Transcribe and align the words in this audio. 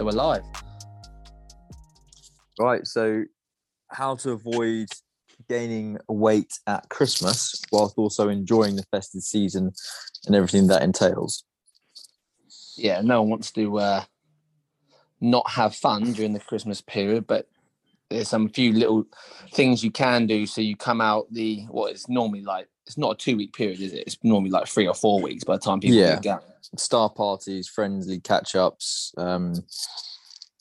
So 0.00 0.06
we're 0.06 0.12
live. 0.12 0.44
Right. 2.58 2.86
So, 2.86 3.24
how 3.90 4.16
to 4.16 4.30
avoid 4.30 4.88
gaining 5.46 5.98
weight 6.08 6.58
at 6.66 6.88
Christmas 6.88 7.60
whilst 7.70 7.98
also 7.98 8.30
enjoying 8.30 8.76
the 8.76 8.84
festive 8.90 9.20
season 9.20 9.72
and 10.24 10.34
everything 10.34 10.68
that 10.68 10.80
entails. 10.80 11.44
Yeah, 12.78 13.02
no 13.02 13.20
one 13.20 13.28
wants 13.28 13.50
to 13.52 13.78
uh, 13.78 14.04
not 15.20 15.50
have 15.50 15.76
fun 15.76 16.14
during 16.14 16.32
the 16.32 16.40
Christmas 16.40 16.80
period, 16.80 17.26
but 17.26 17.46
there's 18.08 18.28
some 18.28 18.48
few 18.48 18.72
little 18.72 19.04
things 19.52 19.84
you 19.84 19.90
can 19.90 20.26
do 20.26 20.46
so 20.46 20.62
you 20.62 20.76
come 20.76 21.02
out 21.02 21.26
the 21.30 21.60
what 21.64 21.92
is 21.92 22.08
normally 22.08 22.40
like 22.40 22.68
it's 22.86 22.98
not 22.98 23.12
a 23.12 23.14
two 23.16 23.36
week 23.36 23.52
period, 23.54 23.80
is 23.80 23.92
it? 23.92 24.04
It's 24.06 24.16
normally 24.22 24.50
like 24.50 24.66
three 24.66 24.86
or 24.86 24.94
four 24.94 25.20
weeks 25.22 25.44
by 25.44 25.56
the 25.56 25.60
time 25.60 25.80
people 25.80 25.98
Yeah. 25.98 26.18
get 26.20 26.42
Star 26.76 27.10
parties, 27.10 27.66
friendly 27.66 28.20
catch 28.20 28.54
ups. 28.54 29.12
Um, 29.16 29.54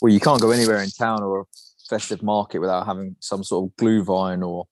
well, 0.01 0.11
you 0.11 0.19
can't 0.19 0.41
go 0.41 0.49
anywhere 0.51 0.81
in 0.81 0.89
town 0.89 1.21
or 1.21 1.41
a 1.41 1.43
festive 1.87 2.23
market 2.23 2.59
without 2.59 2.85
having 2.87 3.15
some 3.19 3.43
sort 3.43 3.69
of 3.69 3.75
Glühwein 3.75 4.47
or 4.47 4.65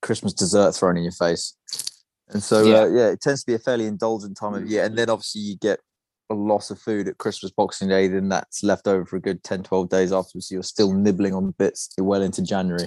Christmas 0.00 0.32
dessert 0.32 0.72
thrown 0.74 0.96
in 0.96 1.04
your 1.04 1.12
face. 1.12 1.54
And 2.30 2.42
so, 2.42 2.64
Yeah. 2.64 2.80
Uh, 2.80 2.86
yeah, 2.86 3.08
it 3.08 3.20
tends 3.20 3.42
to 3.42 3.46
be 3.46 3.54
a 3.54 3.58
fairly 3.60 3.86
indulgent 3.86 4.36
time 4.36 4.54
of 4.54 4.66
year. 4.68 4.84
And 4.84 4.98
then 4.98 5.08
obviously 5.08 5.42
you 5.42 5.56
get 5.56 5.78
a 6.30 6.34
loss 6.34 6.70
of 6.70 6.80
food 6.80 7.06
at 7.06 7.18
Christmas 7.18 7.52
Boxing 7.52 7.88
Day, 7.88 8.08
then 8.08 8.28
that's 8.28 8.64
left 8.64 8.88
over 8.88 9.04
for 9.04 9.16
a 9.16 9.20
good 9.20 9.44
10, 9.44 9.62
12 9.62 9.88
days 9.88 10.12
afterwards. 10.12 10.48
So 10.48 10.54
you're 10.54 10.62
still 10.62 10.92
nibbling 10.92 11.34
on 11.34 11.52
bits 11.58 11.90
well 11.98 12.22
into 12.22 12.42
January. 12.42 12.86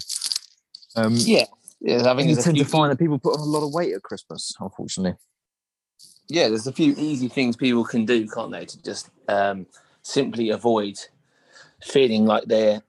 Um, 0.96 1.14
Yeah. 1.16 1.46
Yeah, 1.86 2.12
I 2.12 2.16
think 2.16 2.30
you 2.30 2.36
tend 2.36 2.58
to 2.58 2.66
find 2.66 2.92
that 2.92 2.98
people 2.98 3.20
put 3.20 3.36
on 3.36 3.42
a 3.42 3.44
lot 3.44 3.64
of 3.64 3.72
weight 3.72 3.94
at 3.94 4.02
Christmas, 4.02 4.56
unfortunately. 4.60 5.20
yeah, 6.28 6.48
there's 6.48 6.66
a 6.66 6.72
few 6.72 6.96
easy 6.98 7.28
things 7.28 7.56
people 7.56 7.84
can 7.84 8.06
do, 8.06 8.28
can't 8.28 8.52
they, 8.52 8.66
to 8.66 8.82
just 8.82 9.12
um, 9.28 9.68
simply 10.02 10.50
avoid 10.50 10.98
feeling 11.84 12.26
like 12.26 12.46
they're 12.46 12.82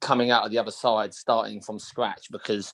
coming 0.00 0.30
out 0.30 0.46
of 0.46 0.50
the 0.50 0.56
other 0.56 0.70
side, 0.70 1.12
starting 1.12 1.60
from 1.60 1.78
scratch. 1.78 2.30
Because 2.30 2.72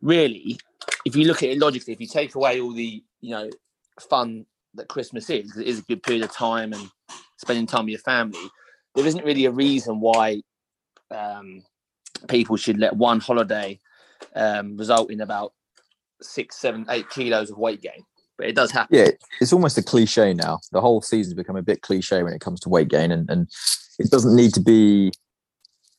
really, 0.00 0.60
if 1.04 1.16
you 1.16 1.24
look 1.24 1.42
at 1.42 1.48
it 1.48 1.58
logically, 1.58 1.92
if 1.92 2.00
you 2.00 2.06
take 2.06 2.36
away 2.36 2.60
all 2.60 2.72
the 2.72 3.02
you 3.20 3.30
know 3.30 3.50
fun 3.98 4.46
that 4.74 4.86
Christmas 4.86 5.28
is, 5.28 5.56
it 5.56 5.66
is 5.66 5.80
a 5.80 5.82
good 5.82 6.04
period 6.04 6.22
of 6.22 6.30
time 6.30 6.72
and 6.72 6.88
spending 7.38 7.66
time 7.66 7.86
with 7.86 7.90
your 7.90 7.98
family. 7.98 8.38
There 8.94 9.06
isn't 9.06 9.24
really 9.24 9.46
a 9.46 9.50
reason 9.50 9.98
why 9.98 10.42
um, 11.10 11.64
people 12.28 12.56
should 12.56 12.78
let 12.78 12.94
one 12.94 13.18
holiday 13.18 13.80
um, 14.34 14.76
result 14.76 15.10
in 15.10 15.20
about 15.20 15.52
six, 16.22 16.56
seven, 16.56 16.86
eight 16.88 17.08
kilos 17.10 17.50
of 17.50 17.58
weight 17.58 17.82
gain. 17.82 18.04
But 18.36 18.48
it 18.48 18.54
does 18.54 18.70
happen. 18.70 18.96
Yeah, 18.96 19.10
it's 19.40 19.52
almost 19.52 19.76
a 19.76 19.82
cliche 19.82 20.32
now. 20.32 20.60
The 20.72 20.80
whole 20.80 21.02
season's 21.02 21.34
become 21.34 21.56
a 21.56 21.62
bit 21.62 21.82
cliche 21.82 22.22
when 22.22 22.32
it 22.32 22.40
comes 22.40 22.60
to 22.60 22.68
weight 22.70 22.88
gain, 22.88 23.10
and, 23.12 23.28
and 23.28 23.48
it 23.98 24.10
doesn't 24.10 24.34
need 24.34 24.54
to 24.54 24.60
be. 24.60 25.12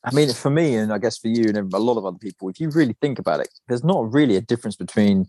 I 0.04 0.12
mean, 0.12 0.32
for 0.32 0.50
me, 0.50 0.74
and 0.74 0.92
I 0.92 0.98
guess 0.98 1.16
for 1.16 1.28
you 1.28 1.44
and 1.48 1.72
a 1.72 1.78
lot 1.78 1.96
of 1.96 2.04
other 2.04 2.18
people, 2.18 2.48
if 2.48 2.58
you 2.58 2.70
really 2.70 2.96
think 3.00 3.20
about 3.20 3.38
it, 3.38 3.48
there's 3.68 3.84
not 3.84 4.12
really 4.12 4.36
a 4.36 4.40
difference 4.40 4.74
between 4.74 5.28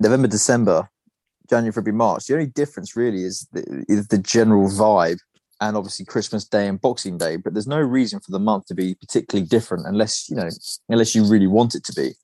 November, 0.00 0.26
December, 0.26 0.90
January, 1.48 1.72
February, 1.72 1.96
March. 1.96 2.26
The 2.26 2.34
only 2.34 2.46
difference 2.46 2.96
really 2.96 3.22
is 3.22 3.46
the, 3.52 3.84
is 3.88 4.08
the 4.08 4.18
general 4.18 4.68
vibe, 4.68 5.18
and 5.62 5.76
obviously 5.76 6.04
Christmas 6.04 6.44
Day 6.44 6.66
and 6.66 6.80
Boxing 6.80 7.16
Day. 7.16 7.36
But 7.36 7.54
there's 7.54 7.68
no 7.68 7.78
reason 7.78 8.18
for 8.18 8.32
the 8.32 8.40
month 8.40 8.66
to 8.66 8.74
be 8.74 8.96
particularly 8.96 9.46
different, 9.46 9.86
unless 9.86 10.28
you 10.28 10.36
know, 10.36 10.48
unless 10.88 11.14
you 11.14 11.24
really 11.24 11.46
want 11.46 11.74
it 11.74 11.84
to 11.84 11.92
be. 11.92 12.14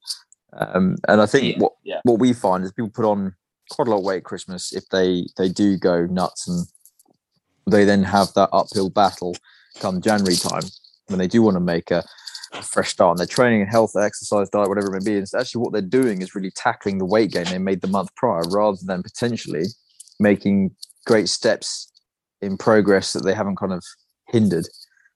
Um, 0.55 0.97
and 1.06 1.20
I 1.20 1.27
think 1.27 1.56
Yeah, 1.56 1.62
what 1.62 1.72
yeah. 1.84 2.00
what 2.03 2.19
we 2.19 2.32
find 2.32 2.65
is 2.65 2.72
people 2.72 2.91
put 2.91 3.04
on 3.04 3.34
quite 3.71 3.87
a 3.87 3.91
lot 3.93 3.98
of 3.98 4.04
weight 4.04 4.19
at 4.19 4.25
Christmas 4.25 4.72
if 4.72 4.88
they 4.88 5.27
they 5.37 5.48
do 5.48 5.78
go 5.78 6.06
nuts 6.06 6.48
and 6.48 6.66
they 7.71 7.84
then 7.84 8.03
have 8.03 8.32
that 8.34 8.48
uphill 8.53 8.91
battle 8.91 9.37
come 9.78 10.00
January 10.00 10.37
time 10.37 10.65
when 11.06 11.19
they 11.19 11.28
do 11.28 11.43
want 11.43 11.54
to 11.54 11.60
make 11.60 11.91
a, 11.91 12.03
a 12.54 12.62
fresh 12.62 12.91
start 12.91 13.10
on 13.10 13.16
their 13.19 13.27
training 13.27 13.60
and 13.60 13.71
health, 13.71 13.94
exercise, 13.97 14.48
diet, 14.50 14.69
whatever 14.69 14.88
it 14.88 15.03
may 15.03 15.10
be. 15.10 15.15
And 15.15 15.22
it's 15.22 15.34
actually 15.34 15.60
what 15.60 15.72
they're 15.72 15.82
doing 15.82 16.22
is 16.22 16.34
really 16.34 16.50
tackling 16.50 16.98
the 16.98 17.04
weight 17.04 17.31
gain 17.31 17.44
they 17.44 17.59
made 17.59 17.82
the 17.82 17.88
month 17.88 18.15
prior 18.16 18.43
rather 18.50 18.78
than 18.82 19.03
potentially 19.03 19.66
making 20.19 20.75
great 21.06 21.28
steps 21.28 21.88
in 22.41 22.56
progress 22.56 23.12
that 23.12 23.25
they 23.25 23.34
haven't 23.34 23.56
kind 23.56 23.72
of 23.72 23.84
hindered 24.28 24.66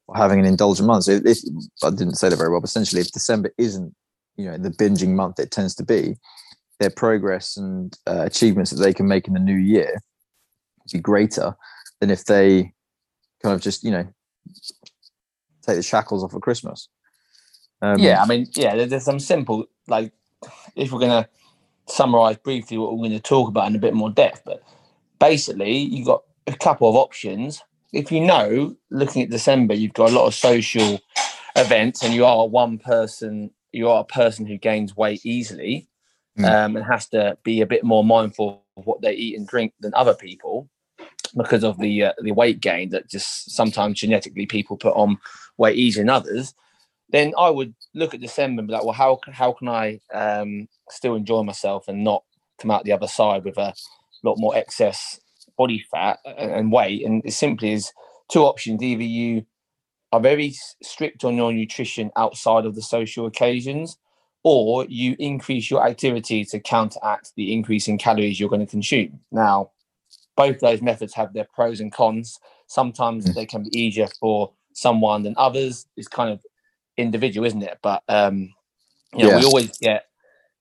or 0.07 0.17
having 0.17 0.41
an 0.41 0.47
indulgent 0.47 0.87
month. 0.87 1.05
So 1.05 1.21
if 1.25 1.39
I 1.83 1.91
didn't 1.91 2.15
say 2.15 2.29
that 2.29 2.37
very 2.37 2.51
well, 2.51 2.61
but 2.61 2.69
essentially 2.69 3.01
if 3.01 3.13
December 3.13 3.53
isn't, 3.59 3.95
you 4.37 4.47
know, 4.47 4.59
the 4.59 4.71
binging 4.71 5.11
month 5.11 5.39
it 5.39 5.51
tends 5.51 5.75
to 5.77 5.85
be, 5.85 6.17
their 6.81 6.91
progress 6.91 7.57
and 7.57 7.97
uh, 8.07 8.23
achievements 8.23 8.71
that 8.71 8.83
they 8.83 8.93
can 8.93 9.07
make 9.07 9.29
in 9.29 9.35
the 9.35 9.41
new 9.41 9.57
year 9.57 10.01
be 10.93 10.99
greater 10.99 11.55
than 12.01 12.11
if 12.11 12.25
they 12.25 12.73
kind 13.43 13.55
of 13.55 13.61
just, 13.61 13.85
you 13.85 13.91
know, 13.91 14.07
take 15.65 15.77
the 15.77 15.83
shackles 15.83 16.25
off 16.25 16.35
at 16.35 16.43
Christmas. 16.43 16.89
Um, 17.81 17.99
yeah, 17.99 18.23
I 18.23 18.27
mean, 18.27 18.47
yeah, 18.55 18.85
there's 18.85 19.05
some 19.05 19.21
simple 19.21 19.67
like 19.87 20.13
if 20.75 20.93
we're 20.93 21.01
gonna 21.01 21.29
summarize 21.87 22.37
briefly 22.37 22.79
what 22.79 22.93
we're 22.93 23.09
going 23.09 23.11
to 23.13 23.21
talk 23.21 23.49
about 23.49 23.69
in 23.69 23.77
a 23.77 23.79
bit 23.79 23.95
more 23.95 24.11
depth, 24.11 24.43
but 24.45 24.63
basically 25.19 25.77
you 25.79 26.05
got 26.05 26.23
a 26.47 26.57
couple 26.57 26.89
of 26.89 26.97
options. 26.97 27.63
If 27.93 28.11
you 28.11 28.21
know, 28.21 28.77
looking 28.91 29.23
at 29.23 29.31
December, 29.31 29.75
you've 29.75 29.93
got 29.93 30.11
a 30.11 30.15
lot 30.15 30.27
of 30.27 30.35
social 30.35 30.99
events, 31.57 32.03
and 32.03 32.15
you 32.15 32.25
are 32.25 32.47
one 32.47 32.79
person, 32.79 33.51
you 33.73 33.89
are 33.89 34.01
a 34.01 34.05
person 34.05 34.47
who 34.47 34.57
gains 34.59 34.97
weight 34.97 35.25
easily, 35.25 35.89
Mm. 36.39 36.47
um, 36.51 36.77
and 36.77 36.87
has 36.87 37.09
to 37.11 37.37
be 37.45 37.61
a 37.61 37.67
bit 37.67 37.85
more 37.85 38.03
mindful 38.03 38.65
of 38.79 38.87
what 38.87 39.03
they 39.03 39.13
eat 39.13 39.37
and 39.37 39.47
drink 39.47 39.75
than 39.81 39.93
other 39.93 40.15
people 40.15 40.67
because 41.37 41.63
of 41.63 41.79
the 41.79 42.05
uh, 42.05 42.13
the 42.23 42.33
weight 42.33 42.59
gain 42.59 42.89
that 42.89 43.07
just 43.07 43.51
sometimes 43.55 44.01
genetically 44.01 44.47
people 44.47 44.79
put 44.79 44.95
on 44.97 45.19
weight 45.59 45.77
easier 45.77 46.03
than 46.03 46.09
others 46.09 46.55
then 47.11 47.35
I 47.39 47.51
would 47.51 47.75
look 47.95 48.15
at 48.15 48.23
December 48.23 48.61
and 48.61 48.69
be 48.69 48.73
like, 48.73 48.85
well, 48.85 48.95
how 48.95 49.17
can 49.17 49.35
how 49.35 49.53
can 49.53 49.69
I 49.69 50.01
um, 50.13 50.69
still 50.89 51.15
enjoy 51.15 51.43
myself 51.43 51.87
and 51.87 52.03
not 52.03 52.25
come 52.59 52.71
out 52.71 52.85
the 52.85 52.93
other 52.93 53.07
side 53.07 53.45
with 53.45 53.59
a 53.59 53.75
lot 54.23 54.39
more 54.39 54.57
excess 54.57 55.21
body 55.57 55.85
fat 55.91 56.21
and, 56.25 56.53
and 56.53 56.73
weight? 56.73 57.05
And 57.07 57.23
it 57.25 57.33
simply 57.33 57.73
is 57.73 57.93
two 58.31 58.43
options: 58.45 58.83
either 58.83 59.03
you 59.05 59.47
are 60.13 60.21
very 60.21 60.55
strict 60.83 61.25
on 61.25 61.37
your 61.37 61.53
nutrition 61.53 62.11
outside 62.17 62.67
of 62.67 62.75
the 62.77 62.83
social 62.83 63.27
occasions, 63.27 63.99
or 64.45 64.87
you 64.87 65.17
increase 65.19 65.71
your 65.71 65.87
activity 65.87 66.45
to 66.47 66.61
counteract 66.61 67.33
the 67.37 67.53
increase 67.55 67.89
in 67.89 67.99
calories 67.99 68.41
you're 68.41 68.51
going 68.51 68.67
to 68.67 68.71
consume. 68.71 69.21
Now, 69.33 69.73
both 70.37 70.61
those 70.61 70.83
methods 70.83 71.15
have 71.15 71.33
their 71.35 71.47
pros 71.55 71.81
and 71.81 71.93
cons. 71.93 72.41
Sometimes 72.69 73.27
Mm. 73.27 73.35
they 73.35 73.47
can 73.47 73.65
be 73.65 73.79
easier 73.81 74.09
for 74.21 74.53
someone 74.75 75.23
than 75.25 75.35
others. 75.39 75.87
It's 75.97 76.09
kind 76.09 76.31
of 76.31 76.45
individual, 76.97 77.47
isn't 77.47 77.63
it? 77.63 77.79
But 77.83 78.03
um, 78.09 78.55
you 79.15 79.25
know, 79.25 79.31
Yeah. 79.31 79.39
we 79.39 79.45
always 79.45 79.77
get 79.79 80.07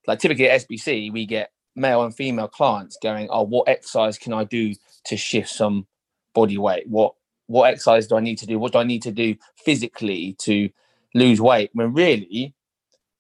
like 0.07 0.19
typically 0.19 0.49
at 0.49 0.61
SBC, 0.67 1.11
we 1.11 1.25
get 1.25 1.51
male 1.81 2.03
and 2.03 2.15
female 2.15 2.47
clients 2.47 2.97
going, 3.01 3.27
"Oh, 3.29 3.43
what 3.43 3.67
exercise 3.67 4.17
can 4.17 4.33
I 4.33 4.43
do 4.43 4.73
to 5.05 5.17
shift 5.17 5.49
some 5.49 5.87
body 6.33 6.57
weight? 6.57 6.87
What 6.87 7.13
what 7.47 7.69
exercise 7.69 8.07
do 8.07 8.15
I 8.15 8.21
need 8.21 8.37
to 8.37 8.45
do? 8.45 8.59
What 8.59 8.71
do 8.71 8.79
I 8.79 8.83
need 8.83 9.01
to 9.03 9.11
do 9.11 9.35
physically 9.65 10.35
to 10.39 10.69
lose 11.13 11.41
weight?" 11.41 11.71
When 11.73 11.93
really, 11.93 12.53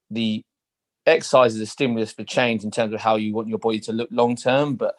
the 0.09 0.43
exercise 1.05 1.55
is 1.55 1.61
a 1.61 1.65
stimulus 1.65 2.13
for 2.13 2.23
change 2.23 2.63
in 2.63 2.71
terms 2.71 2.93
of 2.93 3.01
how 3.01 3.15
you 3.15 3.33
want 3.33 3.49
your 3.49 3.59
body 3.59 3.79
to 3.81 3.91
look 3.91 4.09
long 4.11 4.35
term. 4.35 4.75
But 4.75 4.95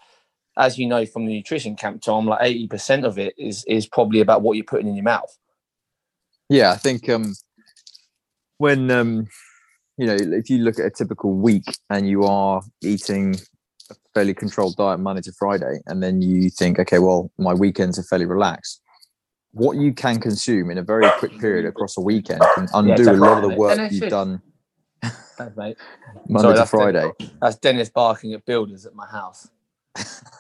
as 0.58 0.78
you 0.78 0.86
know 0.86 1.06
from 1.06 1.26
the 1.26 1.32
nutrition 1.32 1.76
camp, 1.76 2.02
Tom, 2.02 2.26
like 2.26 2.40
eighty 2.42 2.66
percent 2.66 3.06
of 3.06 3.18
it 3.18 3.34
is 3.38 3.64
is 3.66 3.86
probably 3.86 4.20
about 4.20 4.42
what 4.42 4.56
you're 4.56 4.64
putting 4.64 4.88
in 4.88 4.96
your 4.96 5.04
mouth. 5.04 5.38
Yeah, 6.48 6.72
I 6.72 6.76
think 6.76 7.08
um, 7.08 7.34
when 8.58 8.90
um, 8.90 9.28
you 9.98 10.06
know, 10.06 10.16
if 10.18 10.50
you 10.50 10.58
look 10.58 10.78
at 10.78 10.86
a 10.86 10.90
typical 10.90 11.34
week 11.34 11.78
and 11.90 12.08
you 12.08 12.24
are 12.24 12.62
eating 12.82 13.36
fairly 14.14 14.34
controlled 14.34 14.76
diet 14.76 15.00
Monday 15.00 15.22
to 15.22 15.32
Friday, 15.32 15.80
and 15.86 16.02
then 16.02 16.20
you 16.22 16.50
think, 16.50 16.78
okay, 16.78 16.98
well, 16.98 17.30
my 17.38 17.54
weekends 17.54 17.98
are 17.98 18.02
fairly 18.02 18.26
relaxed. 18.26 18.80
What 19.52 19.76
you 19.76 19.92
can 19.92 20.18
consume 20.20 20.70
in 20.70 20.78
a 20.78 20.82
very 20.82 21.08
quick 21.18 21.38
period 21.38 21.66
across 21.66 21.96
a 21.96 22.00
weekend 22.00 22.40
can 22.54 22.68
undo 22.74 23.10
a 23.10 23.12
lot 23.12 23.42
of 23.44 23.50
the 23.50 23.56
work 23.56 23.78
you've 23.90 24.00
just- 24.02 24.10
done 24.10 24.40
Thanks, 25.36 25.56
mate. 25.56 25.76
Monday 26.28 26.42
Sorry, 26.42 26.54
to 26.54 26.58
that's 26.58 26.70
the- 26.70 26.76
Friday. 26.76 27.10
That's 27.40 27.56
Dennis 27.56 27.88
barking 27.90 28.34
at 28.34 28.44
builders 28.44 28.86
at 28.86 28.94
my 28.94 29.06
house 29.06 29.48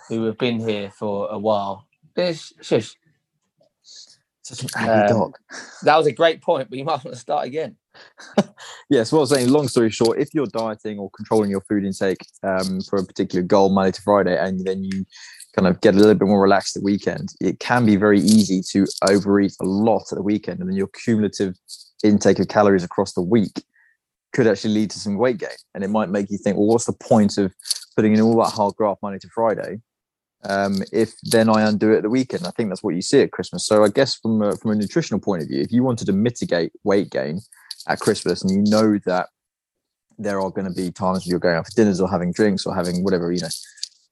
who 0.08 0.24
have 0.24 0.38
been 0.38 0.60
here 0.60 0.90
for 0.90 1.28
a 1.30 1.38
while. 1.38 1.86
Shush, 2.16 2.52
shush. 2.60 2.94
Such 4.42 4.62
an 4.64 4.68
angry 4.76 4.94
Um, 4.94 5.08
dog. 5.08 5.36
That 5.82 5.96
was 5.96 6.06
a 6.06 6.12
great 6.12 6.42
point, 6.42 6.68
but 6.68 6.78
you 6.78 6.84
might 6.84 7.02
want 7.04 7.14
to 7.14 7.20
start 7.20 7.46
again. 7.46 7.76
Yes, 8.90 9.10
what 9.10 9.18
I 9.18 9.20
was 9.20 9.30
saying, 9.30 9.48
long 9.48 9.68
story 9.68 9.90
short, 9.90 10.18
if 10.18 10.34
you're 10.34 10.46
dieting 10.46 10.98
or 10.98 11.10
controlling 11.10 11.50
your 11.50 11.62
food 11.62 11.84
intake 11.84 12.26
um, 12.42 12.80
for 12.82 12.98
a 12.98 13.04
particular 13.04 13.42
goal 13.42 13.70
Monday 13.70 13.92
to 13.92 14.02
Friday, 14.02 14.36
and 14.36 14.64
then 14.66 14.84
you 14.84 15.06
kind 15.54 15.66
of 15.66 15.80
get 15.80 15.94
a 15.94 15.98
little 15.98 16.14
bit 16.14 16.28
more 16.28 16.42
relaxed 16.42 16.76
at 16.76 16.82
the 16.82 16.84
weekend, 16.84 17.30
it 17.40 17.58
can 17.58 17.86
be 17.86 17.96
very 17.96 18.20
easy 18.20 18.62
to 18.72 18.86
overeat 19.08 19.54
a 19.60 19.64
lot 19.64 20.04
at 20.10 20.16
the 20.16 20.22
weekend, 20.22 20.60
and 20.60 20.68
then 20.68 20.76
your 20.76 20.88
cumulative 20.88 21.54
intake 22.04 22.38
of 22.38 22.48
calories 22.48 22.84
across 22.84 23.12
the 23.14 23.22
week 23.22 23.62
could 24.32 24.46
actually 24.46 24.74
lead 24.74 24.90
to 24.90 24.98
some 24.98 25.16
weight 25.16 25.38
gain. 25.38 25.50
And 25.74 25.84
it 25.84 25.88
might 25.88 26.10
make 26.10 26.30
you 26.30 26.38
think, 26.38 26.56
well, 26.56 26.66
what's 26.66 26.86
the 26.86 26.92
point 26.92 27.38
of 27.38 27.52
putting 27.96 28.14
in 28.14 28.20
all 28.20 28.36
that 28.42 28.50
hard 28.50 28.74
graft 28.76 29.02
Monday 29.02 29.18
to 29.18 29.28
Friday 29.34 29.80
um, 30.44 30.82
if 30.92 31.14
then 31.22 31.48
I 31.48 31.62
undo 31.62 31.92
it 31.92 31.98
at 31.98 32.02
the 32.02 32.10
weekend. 32.10 32.46
I 32.46 32.50
think 32.50 32.68
that's 32.68 32.82
what 32.82 32.94
you 32.94 33.02
see 33.02 33.20
at 33.20 33.32
Christmas. 33.32 33.66
So 33.66 33.84
I 33.84 33.88
guess 33.88 34.16
from 34.16 34.42
a, 34.42 34.56
from 34.56 34.72
a 34.72 34.74
nutritional 34.74 35.20
point 35.20 35.42
of 35.42 35.48
view, 35.48 35.60
if 35.60 35.72
you 35.72 35.82
wanted 35.82 36.06
to 36.06 36.12
mitigate 36.12 36.72
weight 36.84 37.10
gain 37.10 37.40
at 37.88 38.00
Christmas, 38.00 38.42
and 38.42 38.50
you 38.50 38.70
know 38.70 38.98
that 39.06 39.28
there 40.18 40.40
are 40.40 40.50
going 40.50 40.66
to 40.66 40.72
be 40.72 40.90
times 40.90 41.26
you're 41.26 41.38
going 41.38 41.56
out 41.56 41.66
for 41.66 41.72
dinners 41.72 42.00
or 42.00 42.08
having 42.08 42.32
drinks 42.32 42.66
or 42.66 42.74
having 42.74 43.02
whatever 43.02 43.32
you 43.32 43.40
know 43.40 43.48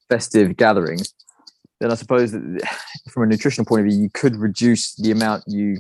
festive 0.09 0.57
gatherings, 0.57 1.15
then 1.81 1.91
I 1.91 1.95
suppose 1.95 2.33
that 2.33 2.69
from 3.11 3.25
a 3.25 3.27
nutritional 3.27 3.65
point 3.65 3.81
of 3.81 3.93
view, 3.93 4.01
you 4.01 4.11
could 4.11 4.37
reduce 4.37 4.95
the 4.95 5.11
amount 5.11 5.45
you 5.47 5.79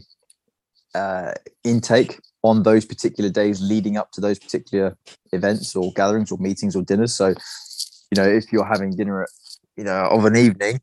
uh, 0.94 1.32
intake 1.64 2.18
on 2.42 2.62
those 2.62 2.84
particular 2.84 3.30
days 3.30 3.60
leading 3.60 3.96
up 3.96 4.10
to 4.12 4.20
those 4.20 4.38
particular 4.38 4.96
events 5.32 5.76
or 5.76 5.92
gatherings 5.92 6.32
or 6.32 6.38
meetings 6.38 6.74
or 6.74 6.82
dinners. 6.82 7.14
So, 7.14 7.28
you 7.28 8.16
know, 8.16 8.26
if 8.26 8.50
you're 8.50 8.64
having 8.64 8.96
dinner 8.96 9.22
at, 9.22 9.28
you 9.76 9.84
know, 9.84 10.06
of 10.06 10.24
an 10.24 10.36
evening, 10.36 10.80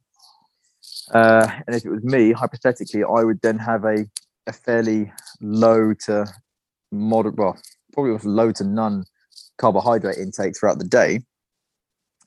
uh, 1.14 1.50
and 1.66 1.76
if 1.76 1.84
it 1.86 1.90
was 1.90 2.04
me, 2.04 2.32
hypothetically, 2.32 3.04
I 3.04 3.24
would 3.24 3.42
then 3.42 3.58
have 3.58 3.86
a, 3.86 4.06
a 4.46 4.54
fairly 4.54 5.12
low 5.42 5.94
to 6.06 6.28
moderate, 6.92 7.36
well, 7.36 7.58
probably 7.94 8.12
with 8.12 8.26
low 8.26 8.52
to 8.54 8.64
none 8.64 9.06
carbohydrate 9.58 10.18
intake 10.18 10.58
throughout 10.58 10.80
the 10.80 10.88
day. 10.88 11.22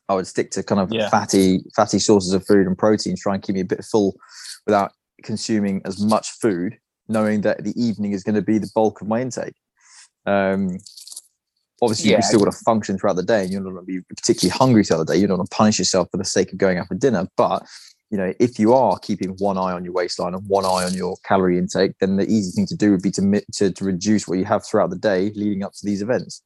I 0.09 0.15
would 0.15 0.27
stick 0.27 0.51
to 0.53 0.63
kind 0.63 0.81
of 0.81 0.93
Yeah. 0.93 1.09
fatty, 1.09 1.63
fatty 1.77 1.99
sources 2.01 2.33
of 2.33 2.45
food 2.45 2.67
and 2.67 2.77
protein, 2.77 3.17
try 3.17 3.35
and 3.35 3.43
keep 3.43 3.55
me 3.55 3.61
a 3.61 3.65
bit 3.65 3.85
full 3.85 4.17
without 4.67 4.93
consuming 5.23 5.81
as 5.85 6.01
much 6.03 6.33
food, 6.33 6.79
knowing 7.09 7.43
that 7.43 7.63
the 7.63 7.81
evening 7.81 8.13
is 8.13 8.25
going 8.25 8.35
to 8.35 8.43
be 8.43 8.59
the 8.59 8.71
bulk 8.75 9.01
of 9.01 9.07
my 9.07 9.21
intake. 9.21 9.55
Um, 10.27 10.79
obviously, 11.81 12.11
Yeah. 12.11 12.17
you've 12.17 12.25
still 12.25 12.41
got 12.41 12.53
to 12.53 12.59
function 12.65 12.99
throughout 12.99 13.17
the 13.17 13.23
day, 13.23 13.43
and 13.43 13.53
you're 13.53 13.61
not 13.61 13.71
going 13.71 13.87
to 13.87 13.93
be 13.93 14.01
particularly 14.17 14.57
hungry 14.59 14.85
throughout 14.85 15.07
the 15.07 15.13
day. 15.13 15.21
You 15.21 15.29
don't 15.29 15.39
want 15.39 15.51
to 15.51 15.57
punish 15.57 15.79
yourself 15.79 16.09
for 16.11 16.17
the 16.17 16.25
sake 16.25 16.53
of 16.53 16.59
going 16.59 16.79
out 16.79 16.89
for 16.89 16.95
dinner. 16.97 17.29
But 17.37 17.65
you 18.11 18.19
know, 18.19 18.35
if 18.41 18.59
you 18.59 18.75
are 18.75 18.99
keeping 18.99 19.31
one 19.39 19.57
eye 19.57 19.73
on 19.73 19.85
your 19.85 19.93
waistline 19.93 20.35
and 20.35 20.47
one 20.49 20.65
eye 20.65 20.85
on 20.85 20.95
your 20.95 21.17
calorie 21.25 21.59
intake, 21.59 21.93
then 22.01 22.17
the 22.17 22.27
easy 22.27 22.51
thing 22.51 22.67
to 22.67 22.77
do 22.77 22.91
would 22.91 23.03
be 23.03 23.11
to 23.13 23.43
to, 23.53 23.71
to 23.71 23.85
reduce 23.85 24.27
what 24.27 24.39
you 24.39 24.45
have 24.45 24.67
throughout 24.67 24.91
the 24.91 24.97
day 24.97 25.31
leading 25.37 25.63
up 25.63 25.73
to 25.75 25.87
these 25.87 26.03
events. 26.03 26.43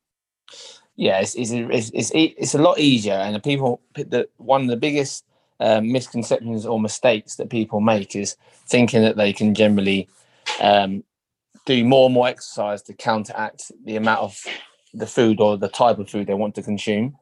yeah, 0.97 1.21
it's 1.21 1.35
it's 1.35 1.51
it's, 1.53 1.91
it's, 1.95 2.11
it's 2.15 2.55
a 2.55 2.63
lot 2.63 2.79
easier. 2.79 3.15
And 3.15 3.35
the 3.35 3.41
people, 3.41 3.81
the 3.95 4.29
one 4.37 4.63
of 4.63 4.69
the 4.69 4.77
biggest 4.77 5.25
um, 5.61 5.91
misconceptions 5.91 6.67
or 6.67 6.81
mistakes 6.81 7.37
that 7.37 7.51
people 7.51 7.81
make 7.81 8.15
is 8.15 8.37
thinking 8.67 9.03
that 9.03 9.17
they 9.17 9.33
can 9.33 9.55
generally 9.55 10.09
um, 10.61 11.03
do 11.67 11.85
more 11.85 12.07
and 12.07 12.15
more 12.15 12.29
exercise 12.29 12.83
to 12.83 12.95
counteract 12.95 13.73
the 13.85 13.97
amount 13.97 14.21
of 14.21 14.41
the 14.93 15.07
food 15.07 15.41
or 15.41 15.57
the 15.57 15.69
type 15.69 15.99
of 15.99 16.09
food 16.09 16.27
they 16.27 16.35
want 16.35 16.55
to 16.55 16.63
consume. 16.63 17.17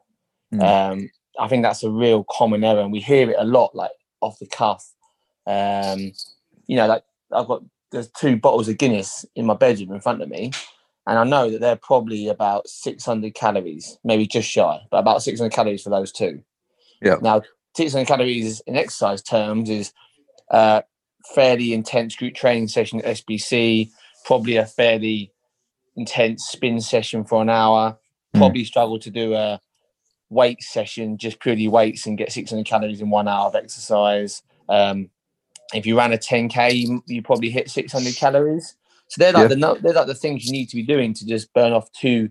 Mm. 0.53 0.62
Um, 0.62 1.11
I 1.39 1.49
think 1.49 1.62
that's 1.62 1.83
a 1.83 1.91
real 1.91 2.25
common 2.25 2.62
error, 2.62 2.81
and 2.81 2.93
we 2.93 3.00
hear 3.00 3.31
it 3.31 3.37
a 3.39 3.44
lot, 3.44 3.75
like 3.75 3.93
off 4.23 4.39
the 4.39 4.47
cuff. 4.47 4.91
Um, 5.47 6.13
you 6.67 6.77
know, 6.77 6.87
like 6.87 7.05
I've 7.33 7.47
got 7.47 7.63
there's 7.91 8.09
two 8.09 8.37
bottles 8.37 8.69
of 8.69 8.79
Guinness 8.79 9.27
in 9.35 9.47
my 9.47 9.55
bedroom 9.55 9.93
in 9.93 10.01
front 10.01 10.23
of 10.23 10.29
me, 10.29 10.53
and 11.07 11.19
I 11.19 11.25
know 11.25 11.51
that 11.51 11.61
they're 11.61 11.77
probably 11.77 12.29
about 12.29 12.69
600 12.69 13.35
calories, 13.35 13.99
maybe 14.05 14.27
just 14.27 14.49
shy, 14.49 14.81
but 14.91 14.99
about 14.99 15.23
600 15.23 15.51
calories 15.53 15.83
for 15.83 15.91
those 15.91 16.13
two. 16.13 16.43
Yeah. 17.01 17.17
Now, 17.21 17.43
600 17.77 18.07
calories 18.07 18.61
in 18.61 18.77
exercise 18.77 19.23
terms 19.23 19.69
is 19.69 19.93
uh, 20.51 20.83
fairly 21.35 21.73
intense 21.73 22.15
group 22.15 22.35
training 22.35 22.69
session 22.69 23.01
at 23.01 23.17
SBC, 23.17 23.91
probably 24.25 24.57
a 24.57 24.67
fairly 24.67 25.33
intense 25.97 26.45
spin 26.45 26.81
session 26.81 27.25
for 27.25 27.43
an 27.43 27.51
hour. 27.51 27.99
Mm. 28.35 28.39
Probably 28.39 28.65
struggle 28.65 28.99
to 29.01 29.11
do 29.11 29.35
a 29.35 29.61
weight 30.32 30.62
session, 30.62 31.19
just 31.19 31.40
purely 31.40 31.69
weights, 31.69 32.06
and 32.06 32.19
get 32.19 32.32
600 32.32 32.67
calories 32.67 33.00
in 33.00 33.11
one 33.11 33.29
hour 33.29 33.46
of 33.46 33.55
exercise. 33.55 34.43
Um, 34.69 35.11
if 35.75 35.87
you 35.87 35.96
ran 35.96 36.12
a 36.12 36.19
10k, 36.19 36.75
you, 36.75 37.05
you 37.06 37.23
probably 37.23 37.50
hit 37.50 37.70
600 37.70 38.17
calories. 38.17 38.76
So 39.08 39.20
they're 39.20 39.32
like 39.32 39.50
Yeah. 39.50 39.56
the 39.56 39.79
they're 39.82 39.93
like 39.93 40.06
the 40.06 40.14
things 40.14 40.46
you 40.46 40.52
need 40.52 40.70
to 40.70 40.76
be 40.76 40.82
doing 40.82 41.12
to 41.14 41.26
just 41.26 41.52
burn 41.52 41.73
off 41.73 41.93
two 41.93 42.31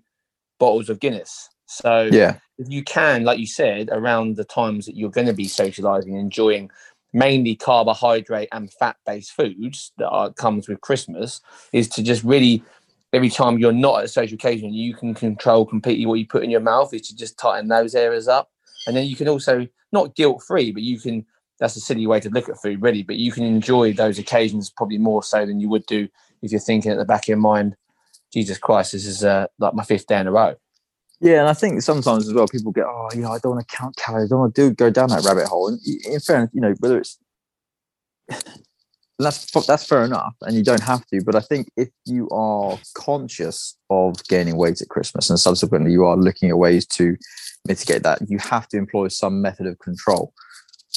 bottles 0.60 0.90
of 0.90 1.00
Guinness. 1.00 1.50
So 1.68 2.10
Yeah, 2.12 2.38
if 2.58 2.70
you 2.70 2.84
can, 2.84 3.24
like 3.24 3.40
you 3.40 3.48
said, 3.48 3.90
around 3.92 4.36
the 4.36 4.44
times 4.46 4.86
that 4.86 4.96
you're 4.96 5.10
going 5.10 5.28
to 5.28 5.34
be 5.34 5.48
socializing, 5.48 6.16
enjoying 6.16 6.72
mainly 7.14 7.56
carbohydrate 7.56 8.50
and 8.52 8.72
fat-based 8.74 9.32
foods 9.32 9.92
that 9.98 10.08
are, 10.10 10.32
comes 10.34 10.68
with 10.70 10.82
Christmas, 10.82 11.42
is 11.74 11.88
to 11.90 12.04
just 12.04 12.24
really 12.24 12.64
every 13.14 13.30
time 13.30 13.60
you're 13.60 13.72
not 13.72 14.00
at 14.00 14.06
a 14.06 14.08
social 14.08 14.36
occasion, 14.36 14.74
you 14.74 14.94
can 14.94 15.14
control 15.14 15.66
completely 15.66 16.06
what 16.06 16.20
you 16.20 16.28
put 16.28 16.44
in 16.44 16.50
your 16.50 16.62
mouth. 16.62 16.94
Is 16.94 17.08
to 17.10 17.16
just 17.16 17.38
tighten 17.38 17.68
those 17.68 17.96
areas 17.96 18.28
up, 18.28 18.52
and 18.88 18.96
then 18.96 19.06
you 19.06 19.16
can 19.16 19.28
also 19.28 19.68
not 19.92 20.16
guilt-free, 20.16 20.72
but 20.72 20.84
you 20.84 21.00
can. 21.00 21.26
That's 21.60 21.76
a 21.76 21.80
silly 21.80 22.08
way 22.08 22.20
to 22.20 22.30
look 22.30 22.50
at 22.50 22.60
food, 22.60 22.82
really. 22.82 23.04
But 23.04 23.18
you 23.18 23.32
can 23.32 23.44
enjoy 23.44 23.94
those 23.94 24.18
occasions 24.18 24.72
probably 24.72 24.98
more 24.98 25.22
so 25.22 25.46
than 25.46 25.60
you 25.60 25.70
would 25.70 25.86
do 25.86 26.08
if 26.42 26.52
you're 26.52 26.60
thinking 26.60 26.92
at 26.92 26.98
the 26.98 27.06
back 27.06 27.26
of 27.26 27.28
your 27.28 27.38
mind, 27.38 27.76
Jesus 28.34 28.58
Christ, 28.58 28.94
this 28.94 29.06
is 29.06 29.24
uh, 29.24 29.48
like 29.60 29.74
my 29.74 29.84
fifth 29.84 30.08
day 30.08 30.20
in 30.20 30.28
a 30.28 30.32
row. 30.32 30.56
yeah, 31.20 31.42
and 31.42 31.50
I 31.50 31.54
think 31.54 31.82
sometimes 31.82 32.28
as 32.28 32.34
well 32.34 32.48
people 32.48 32.72
get, 32.72 32.86
oh, 32.86 33.10
you 33.14 33.22
know, 33.22 33.32
I 33.32 33.40
don't 33.40 33.56
want 33.56 33.68
to 33.68 33.76
count 33.76 33.96
calories, 33.96 34.26
I 34.26 34.30
don't 34.30 34.40
want 34.40 34.56
to 34.56 34.70
do 34.70 34.76
go 34.76 34.90
down 34.90 35.10
that 35.10 35.24
rabbit 35.24 35.48
hole. 35.48 35.68
And 35.68 35.80
in 36.06 36.20
fairness, 36.20 36.50
you 36.54 36.62
know, 36.62 36.74
whether 36.80 36.98
it's 36.98 37.20
that's 39.24 39.50
that's 39.68 39.86
fair 39.86 40.04
enough, 40.04 40.36
and 40.42 40.56
you 40.56 40.64
don't 40.64 40.82
have 40.84 41.06
to. 41.08 41.22
But 41.24 41.36
I 41.36 41.42
think 41.42 41.68
if 41.78 41.90
you 42.06 42.30
are 42.30 42.78
conscious 42.96 43.78
of 43.90 44.16
gaining 44.28 44.58
weight 44.58 44.82
at 44.82 44.90
Christmas, 44.90 45.30
and 45.30 45.40
subsequently 45.40 45.92
you 45.92 46.06
are 46.06 46.18
looking 46.18 46.50
at 46.50 46.58
ways 46.58 46.86
to 46.88 47.16
mitigate 47.68 48.04
that, 48.04 48.20
you 48.28 48.38
have 48.40 48.68
to 48.70 48.78
employ 48.78 49.08
some 49.10 49.42
method 49.42 49.68
of 49.68 49.80
control, 49.80 50.34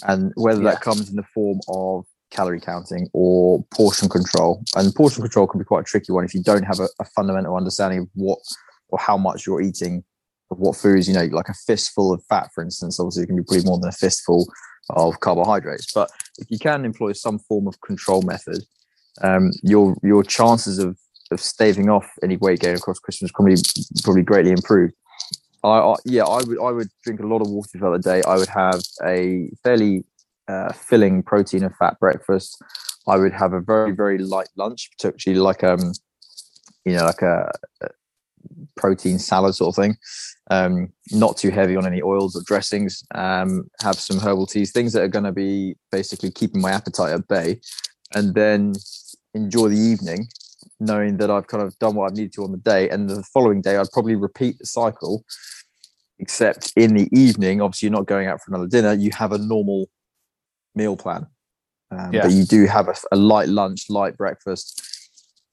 and 0.07 0.33
whether 0.37 0.63
Yeah. 0.63 0.71
that 0.73 0.81
comes 0.81 1.11
in 1.11 1.17
the 1.17 1.25
form 1.35 1.61
of 1.69 2.05
calorie 2.31 2.61
counting 2.61 3.09
or 3.13 3.65
portion 3.73 4.09
control. 4.09 4.63
And 4.77 4.93
portion 4.95 5.23
control 5.23 5.47
can 5.47 5.59
be 5.59 5.65
quite 5.65 5.83
a 5.83 5.85
tricky 5.85 6.11
one 6.11 6.25
if 6.25 6.35
you 6.35 6.43
don't 6.43 6.65
have 6.65 6.81
a, 6.81 6.89
a 7.01 7.05
fundamental 7.17 7.57
understanding 7.57 8.01
of 8.01 8.09
what 8.15 8.41
or 8.89 8.99
how 8.99 9.17
much 9.17 9.47
you're 9.47 9.61
eating 9.61 10.03
of 10.51 10.59
what 10.59 10.77
foods, 10.77 11.07
you 11.09 11.15
know, 11.15 11.25
like 11.27 11.49
a 11.49 11.55
fistful 11.55 12.13
of 12.13 12.23
fat, 12.29 12.51
for 12.55 12.63
instance, 12.63 12.99
obviously 12.99 13.23
it 13.23 13.27
can 13.27 13.37
be 13.37 13.43
pretty 13.47 13.65
more 13.65 13.79
than 13.79 13.89
a 13.89 13.93
fistful 13.93 14.47
of 14.91 15.21
carbohydrates. 15.21 15.93
But 15.93 16.11
if 16.39 16.51
you 16.51 16.59
can 16.59 16.85
employ 16.85 17.13
some 17.13 17.39
form 17.39 17.67
of 17.67 17.81
control 17.81 18.23
method, 18.23 18.65
um, 19.23 19.51
your 19.63 19.97
your 20.03 20.23
chances 20.23 20.79
of 20.79 20.99
of 21.31 21.41
staving 21.41 21.89
off 21.89 22.07
any 22.23 22.37
weight 22.37 22.61
gain 22.61 22.77
across 22.77 22.99
Christmas 22.99 23.31
probably 23.33 23.57
probably 24.03 24.23
greatly 24.23 24.51
improved. 24.51 24.95
I, 25.63 25.69
I 25.69 25.95
yeah, 26.05 26.25
I 26.25 26.43
would 26.43 26.61
I 26.61 26.71
would 26.71 26.89
drink 27.03 27.21
a 27.21 27.27
lot 27.27 27.41
of 27.41 27.49
water 27.49 27.79
throughout 27.79 28.03
the 28.03 28.11
day. 28.11 28.23
I 28.27 28.37
would 28.37 28.49
have 28.49 28.81
a 29.05 29.51
fairly 29.63 30.05
uh, 30.49 30.73
filling 30.73 31.23
protein 31.23 31.65
and 31.65 31.75
fat 31.77 31.99
breakfast. 31.99 32.63
I 33.07 33.17
would 33.17 33.33
have 33.33 33.53
a 33.53 33.61
very 33.61 33.93
very 33.93 34.19
light 34.19 34.49
lunch, 34.57 34.91
particularly 34.97 35.41
like 35.41 35.65
um, 35.65 35.93
you 36.85 36.93
know, 36.93 37.05
like 37.05 37.23
a, 37.23 37.51
a 37.83 37.89
protein 38.77 39.19
salad 39.19 39.55
sort 39.55 39.77
of 39.77 39.83
thing. 39.83 39.97
Um, 40.51 40.93
not 41.11 41.37
too 41.37 41.51
heavy 41.51 41.77
on 41.77 41.87
any 41.87 42.03
oils 42.03 42.37
or 42.37 42.43
dressings. 42.45 43.03
Um, 43.15 43.71
have 43.83 43.97
some 43.97 44.19
herbal 44.19 44.47
teas, 44.47 44.73
things 44.73 44.93
that 44.93 45.03
are 45.03 45.09
going 45.09 45.25
to 45.25 45.33
be 45.33 45.77
basically 45.91 46.31
keeping 46.31 46.61
my 46.61 46.73
appetite 46.73 47.13
at 47.13 47.27
bay, 47.29 47.61
and 48.15 48.35
then 48.35 48.75
enjoy 49.35 49.69
the 49.69 49.79
evening, 49.79 50.29
knowing 50.81 51.17
that 51.17 51.31
I've 51.31 51.47
kind 51.47 51.63
of 51.63 51.79
done 51.79 51.95
what 51.95 52.11
I 52.11 52.15
needed 52.15 52.33
to 52.35 52.45
on 52.45 52.53
the 52.53 52.59
day. 52.59 52.89
And 52.89 53.09
the 53.09 53.23
following 53.23 53.63
day, 53.63 53.77
I'd 53.77 53.91
probably 53.93 54.17
repeat 54.17 54.59
the 54.59 54.67
cycle, 54.67 55.25
except 56.19 56.73
in 56.77 56.95
the 56.95 57.09
evening. 57.19 57.61
Obviously, 57.61 57.87
you're 57.87 57.97
not 57.97 58.07
going 58.07 58.27
out 58.29 58.41
for 58.43 58.51
another 58.53 58.69
dinner. 58.69 58.93
You 58.93 59.11
have 59.17 59.33
a 59.33 59.39
normal 59.39 59.89
meal 60.75 60.97
plan, 60.97 61.27
um, 61.91 62.13
Yeah. 62.13 62.23
but 62.23 62.33
you 62.33 62.45
do 62.45 62.67
have 62.67 62.89
a, 62.89 62.95
a 63.13 63.17
light 63.17 63.49
lunch, 63.49 63.89
light 63.89 64.17
breakfast, 64.17 64.83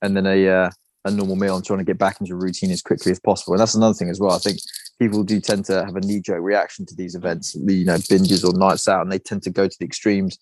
and 0.02 0.18
then 0.18 0.26
a 0.26 0.48
uh, 0.48 0.70
a 1.06 1.12
normal 1.12 1.36
meal. 1.36 1.56
and 1.56 1.66
trying 1.66 1.80
to 1.80 1.86
get 1.86 1.98
back 1.98 2.20
into 2.22 2.34
a 2.34 2.38
routine 2.38 2.72
as 2.72 2.82
quickly 2.82 3.12
as 3.12 3.20
possible. 3.20 3.54
And 3.54 3.62
that's 3.62 3.76
another 3.76 3.94
thing 3.94 4.10
as 4.10 4.20
well. 4.20 4.34
I 4.34 4.40
think 4.40 4.60
people 5.00 5.24
do 5.24 5.40
tend 5.40 5.66
to 5.66 5.84
have 5.84 5.96
a 5.96 6.02
knee 6.02 6.22
jerk 6.22 6.42
reaction 6.42 6.86
to 6.86 6.96
these 6.96 7.16
events, 7.16 7.56
you 7.56 7.86
know, 7.86 7.96
binges 7.96 8.44
or 8.44 8.58
nights 8.58 8.88
out, 8.88 9.02
and 9.02 9.12
they 9.12 9.20
tend 9.20 9.44
to 9.44 9.50
go 9.50 9.68
to 9.68 9.78
the 9.80 9.86
extremes, 9.86 10.38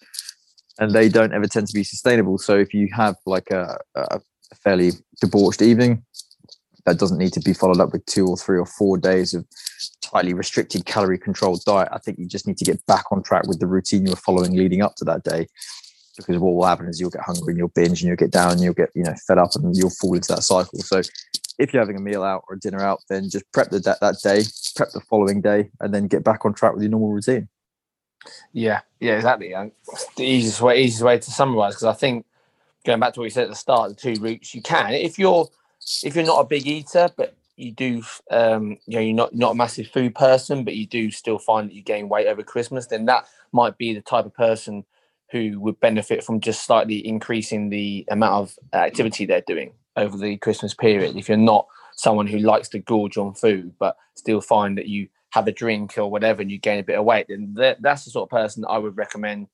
and 0.80 0.92
they 0.92 1.10
don't 1.10 1.34
ever 1.34 1.48
tend 1.48 1.68
to 1.68 1.74
be 1.74 1.84
sustainable. 1.84 2.38
So 2.38 2.58
if 2.58 2.74
you 2.74 2.90
have 2.94 3.16
like 3.26 3.52
a, 3.52 3.78
a 3.96 4.22
fairly 4.64 4.92
debauched 5.22 5.62
evening, 5.62 6.04
that 6.86 6.98
doesn't 6.98 7.18
need 7.18 7.34
to 7.34 7.40
be 7.40 7.54
followed 7.54 7.80
up 7.80 7.94
with 7.94 8.06
two 8.06 8.28
or 8.28 8.38
three 8.38 8.58
or 8.58 8.66
four 8.66 8.98
days 8.98 9.34
of 9.34 9.46
tightly 10.02 10.34
restricted 10.34 10.86
calorie 10.86 11.20
controlled 11.20 11.64
diet. 11.66 11.90
I 11.92 12.00
think 12.00 12.18
you 12.18 12.28
just 12.28 12.48
need 12.48 12.58
to 12.58 12.66
get 12.66 12.84
back 12.86 13.06
on 13.12 13.22
track 13.22 13.48
with 13.48 13.60
the 13.60 13.68
routine 13.68 14.06
you 14.06 14.12
were 14.12 14.18
following 14.18 14.56
leading 14.56 14.82
up 14.82 14.96
to 14.96 15.06
that 15.06 15.24
day. 15.24 15.48
Because 16.26 16.42
what 16.42 16.54
will 16.54 16.66
happen 16.66 16.88
is 16.88 17.00
you'll 17.00 17.10
get 17.10 17.22
hungry 17.22 17.52
and 17.52 17.58
you'll 17.58 17.70
binge 17.70 18.02
and 18.02 18.08
you'll 18.08 18.18
get 18.18 18.32
down 18.32 18.52
and 18.52 18.62
you'll 18.62 18.74
get, 18.74 18.90
you 18.96 19.04
know, 19.04 19.14
fed 19.28 19.38
up 19.38 19.56
and 19.56 19.76
you'll 19.76 19.90
fall 19.90 20.14
into 20.14 20.34
that 20.34 20.44
cycle. 20.44 20.80
So 20.80 21.02
if 21.58 21.74
you're 21.74 21.82
having 21.82 21.98
a 21.98 22.02
meal 22.02 22.24
out 22.24 22.44
or 22.48 22.56
a 22.56 22.60
dinner 22.60 22.82
out, 22.82 23.02
then 23.10 23.30
just 23.30 23.52
prep 23.52 23.70
the, 23.70 23.80
that, 23.80 24.00
that 24.02 24.16
day, 24.24 24.44
prep 24.76 24.92
the 24.92 25.02
following 25.02 25.42
day, 25.42 25.70
and 25.80 25.94
then 25.94 26.08
get 26.08 26.24
back 26.24 26.46
on 26.46 26.54
track 26.54 26.74
with 26.74 26.84
your 26.84 26.92
normal 26.92 27.12
routine. 27.12 27.48
Yeah, 28.54 28.82
yeah, 29.00 29.16
exactly. 29.16 29.54
The 30.16 30.24
easiest 30.24 30.62
way, 30.62 30.82
easiest 30.82 31.04
way 31.04 31.20
to 31.20 31.32
summarize, 31.32 31.76
because 31.76 31.86
I 31.86 31.94
think 31.94 32.26
going 32.86 33.00
back 33.00 33.14
to 33.14 33.20
what 33.20 33.26
you 33.26 33.32
said 33.32 33.44
at 33.44 33.50
the 33.50 33.56
start, 33.56 33.90
the 33.90 33.96
two 33.96 34.22
routes 34.22 34.54
you 34.54 34.62
can. 34.62 34.94
If 34.94 35.18
you're 35.18 35.48
if 36.04 36.16
you're 36.16 36.26
not 36.26 36.42
a 36.42 36.46
big 36.46 36.68
eater, 36.68 37.10
but 37.16 37.36
you 37.56 37.72
do, 37.72 38.04
um, 38.32 38.78
you 38.86 38.96
know, 38.96 39.02
you're 39.02 39.16
not 39.16 39.36
not 39.36 39.52
a 39.52 39.56
massive 39.56 39.88
food 39.88 40.16
person, 40.16 40.64
but 40.64 40.76
you 40.76 40.86
do 40.86 41.12
still 41.12 41.40
find 41.40 41.70
that 41.70 41.74
you 41.74 41.82
gain 41.82 42.10
weight 42.10 42.28
over 42.28 42.44
Christmas, 42.44 42.88
then 42.88 43.06
that 43.06 43.28
might 43.52 43.78
be 43.78 43.94
the 43.94 44.02
type 44.02 44.26
of 44.26 44.34
person 44.34 44.86
who 45.32 45.60
would 45.60 45.80
benefit 45.80 46.24
from 46.24 46.40
just 46.40 46.66
slightly 46.66 47.06
increasing 47.06 47.70
the 47.70 48.06
amount 48.10 48.34
of 48.34 48.60
activity 48.74 49.26
they're 49.26 49.44
doing 49.46 49.74
over 49.96 50.18
the 50.18 50.38
Christmas 50.38 50.74
period. 50.74 51.16
If 51.16 51.30
you're 51.30 51.38
not 51.38 51.68
someone 51.96 52.28
who 52.28 52.40
likes 52.40 52.70
to 52.70 52.80
gorge 52.80 53.18
on 53.18 53.34
food, 53.34 53.74
but 53.80 53.96
still 54.16 54.42
find 54.42 54.78
that 54.78 54.88
you 54.88 55.08
have 55.32 55.48
a 55.48 55.52
drink 55.52 55.98
or 55.98 56.10
whatever 56.10 56.42
and 56.42 56.50
you 56.50 56.58
gain 56.58 56.80
a 56.80 56.84
bit 56.84 56.98
of 56.98 57.06
weight, 57.06 57.28
then 57.30 57.56
that's 57.80 58.06
the 58.06 58.12
sort 58.12 58.28
of 58.28 58.30
person 58.30 58.66
I 58.68 58.78
would 58.78 58.98
recommend, 58.98 59.48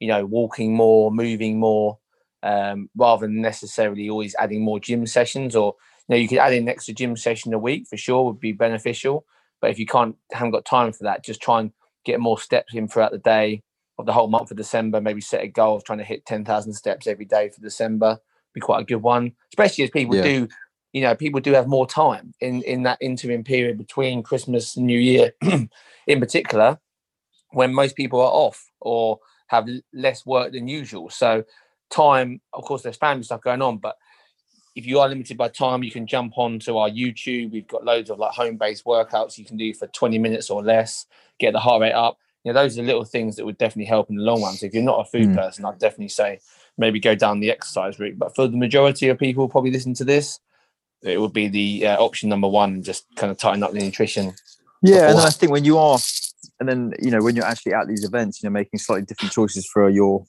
you 0.00 0.08
know, 0.08 0.26
walking 0.26 0.74
more, 0.74 1.10
moving 1.10 1.58
more, 1.58 1.98
um, 2.42 2.90
rather 2.96 3.26
than 3.26 3.40
necessarily 3.40 4.08
always 4.08 4.34
adding 4.38 4.62
more 4.62 4.80
gym 4.80 5.06
sessions 5.06 5.54
or 5.54 5.76
you 6.08 6.14
know 6.14 6.20
you 6.20 6.28
could 6.28 6.38
add 6.38 6.52
in 6.52 6.64
an 6.64 6.68
extra 6.68 6.94
gym 6.94 7.16
session 7.16 7.54
a 7.54 7.58
week 7.58 7.86
for 7.88 7.96
sure 7.96 8.24
would 8.24 8.40
be 8.40 8.52
beneficial 8.52 9.24
but 9.60 9.70
if 9.70 9.78
you 9.78 9.86
can't 9.86 10.16
haven't 10.32 10.50
got 10.50 10.64
time 10.64 10.92
for 10.92 11.04
that 11.04 11.24
just 11.24 11.40
try 11.40 11.60
and 11.60 11.72
get 12.04 12.20
more 12.20 12.38
steps 12.38 12.74
in 12.74 12.88
throughout 12.88 13.12
the 13.12 13.18
day 13.18 13.62
of 13.98 14.06
the 14.06 14.12
whole 14.12 14.28
month 14.28 14.50
of 14.50 14.56
december 14.56 15.00
maybe 15.00 15.20
set 15.20 15.42
a 15.42 15.48
goal 15.48 15.76
of 15.76 15.84
trying 15.84 15.98
to 15.98 16.04
hit 16.04 16.24
10,000 16.26 16.72
steps 16.72 17.06
every 17.06 17.24
day 17.24 17.48
for 17.48 17.60
december 17.60 18.18
be 18.54 18.60
quite 18.60 18.82
a 18.82 18.84
good 18.84 19.02
one 19.02 19.32
especially 19.52 19.84
as 19.84 19.90
people 19.90 20.16
yeah. 20.16 20.22
do 20.22 20.48
you 20.92 21.00
know 21.00 21.14
people 21.14 21.40
do 21.40 21.52
have 21.52 21.66
more 21.66 21.86
time 21.86 22.34
in 22.40 22.62
in 22.62 22.82
that 22.82 22.98
interim 23.00 23.42
period 23.42 23.78
between 23.78 24.22
christmas 24.22 24.76
and 24.76 24.86
new 24.86 24.98
year 24.98 25.32
in 26.06 26.20
particular 26.20 26.78
when 27.50 27.72
most 27.72 27.96
people 27.96 28.20
are 28.20 28.30
off 28.30 28.70
or 28.80 29.18
have 29.46 29.68
less 29.92 30.24
work 30.26 30.52
than 30.52 30.68
usual 30.68 31.08
so 31.10 31.44
time, 31.92 32.40
of 32.52 32.64
course, 32.64 32.82
there's 32.82 32.96
family 32.96 33.22
stuff 33.22 33.42
going 33.42 33.62
on, 33.62 33.78
but 33.78 33.96
if 34.74 34.86
you 34.86 34.98
are 34.98 35.08
limited 35.08 35.36
by 35.36 35.48
time, 35.48 35.82
you 35.82 35.90
can 35.90 36.06
jump 36.06 36.32
on 36.36 36.58
to 36.60 36.78
our 36.78 36.88
YouTube. 36.88 37.52
We've 37.52 37.68
got 37.68 37.84
loads 37.84 38.10
of 38.10 38.18
like 38.18 38.32
home 38.32 38.56
based 38.56 38.84
workouts 38.84 39.36
you 39.36 39.44
can 39.44 39.58
do 39.58 39.74
for 39.74 39.86
20 39.86 40.18
minutes 40.18 40.50
or 40.50 40.62
less, 40.62 41.06
get 41.38 41.52
the 41.52 41.60
heart 41.60 41.82
rate 41.82 41.92
up. 41.92 42.18
You 42.44 42.52
know, 42.52 42.60
those 42.60 42.78
are 42.78 42.82
little 42.82 43.04
things 43.04 43.36
that 43.36 43.44
would 43.44 43.58
definitely 43.58 43.86
help 43.86 44.10
in 44.10 44.16
the 44.16 44.22
long 44.22 44.42
run. 44.42 44.54
So 44.54 44.66
if 44.66 44.74
you're 44.74 44.82
not 44.82 45.00
a 45.00 45.04
food 45.04 45.28
mm. 45.28 45.36
person, 45.36 45.64
I'd 45.64 45.78
definitely 45.78 46.08
say 46.08 46.40
maybe 46.76 46.98
go 46.98 47.14
down 47.14 47.40
the 47.40 47.50
exercise 47.50 47.98
route. 47.98 48.18
But 48.18 48.34
for 48.34 48.48
the 48.48 48.56
majority 48.56 49.08
of 49.08 49.18
people 49.18 49.48
probably 49.48 49.70
listen 49.70 49.94
to 49.94 50.04
this, 50.04 50.40
it 51.02 51.20
would 51.20 51.32
be 51.32 51.48
the 51.48 51.86
uh, 51.86 52.02
option 52.02 52.28
number 52.28 52.48
one, 52.48 52.82
just 52.82 53.04
kind 53.16 53.30
of 53.30 53.38
tighten 53.38 53.62
up 53.62 53.72
the 53.72 53.80
nutrition. 53.80 54.32
Yeah, 54.82 55.10
and 55.10 55.18
I 55.18 55.30
think 55.30 55.52
when 55.52 55.64
you 55.64 55.78
are, 55.78 55.98
and 56.58 56.68
then 56.68 56.92
you 57.00 57.10
know 57.10 57.22
when 57.22 57.36
you're 57.36 57.44
actually 57.44 57.74
at 57.74 57.86
these 57.86 58.04
events, 58.04 58.42
you 58.42 58.48
know, 58.48 58.52
making 58.52 58.78
slightly 58.80 59.04
different 59.04 59.32
choices 59.32 59.66
for 59.66 59.88
your 59.88 60.24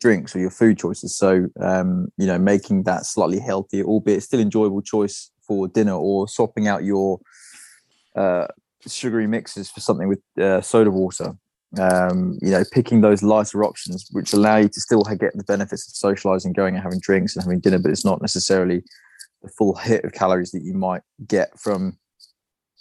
drinks 0.00 0.34
or 0.34 0.40
your 0.40 0.50
food 0.50 0.78
choices. 0.78 1.16
So, 1.16 1.46
um, 1.60 2.08
you 2.16 2.26
know, 2.26 2.38
making 2.38 2.84
that 2.84 3.04
slightly 3.04 3.38
healthier, 3.38 3.84
albeit 3.84 4.22
still 4.22 4.40
enjoyable 4.40 4.82
choice 4.82 5.30
for 5.42 5.68
dinner, 5.68 5.92
or 5.92 6.26
swapping 6.28 6.66
out 6.66 6.84
your 6.84 7.20
uh, 8.16 8.46
sugary 8.86 9.26
mixes 9.26 9.70
for 9.70 9.80
something 9.80 10.08
with 10.08 10.20
uh, 10.40 10.60
soda 10.60 10.90
water. 10.90 11.36
Um, 11.78 12.36
you 12.42 12.50
know, 12.50 12.64
picking 12.72 13.00
those 13.00 13.22
lighter 13.22 13.62
options, 13.62 14.08
which 14.10 14.32
allow 14.32 14.56
you 14.56 14.68
to 14.68 14.80
still 14.80 15.02
get 15.02 15.36
the 15.36 15.44
benefits 15.44 15.86
of 15.86 15.94
socializing, 15.94 16.52
going 16.52 16.74
and 16.74 16.82
having 16.82 16.98
drinks 16.98 17.36
and 17.36 17.44
having 17.44 17.60
dinner, 17.60 17.78
but 17.78 17.92
it's 17.92 18.04
not 18.04 18.20
necessarily 18.20 18.82
the 19.42 19.48
full 19.48 19.74
hit 19.74 20.04
of 20.04 20.12
calories 20.12 20.50
that 20.50 20.62
you 20.62 20.74
might 20.74 21.02
get 21.26 21.58
from 21.58 21.96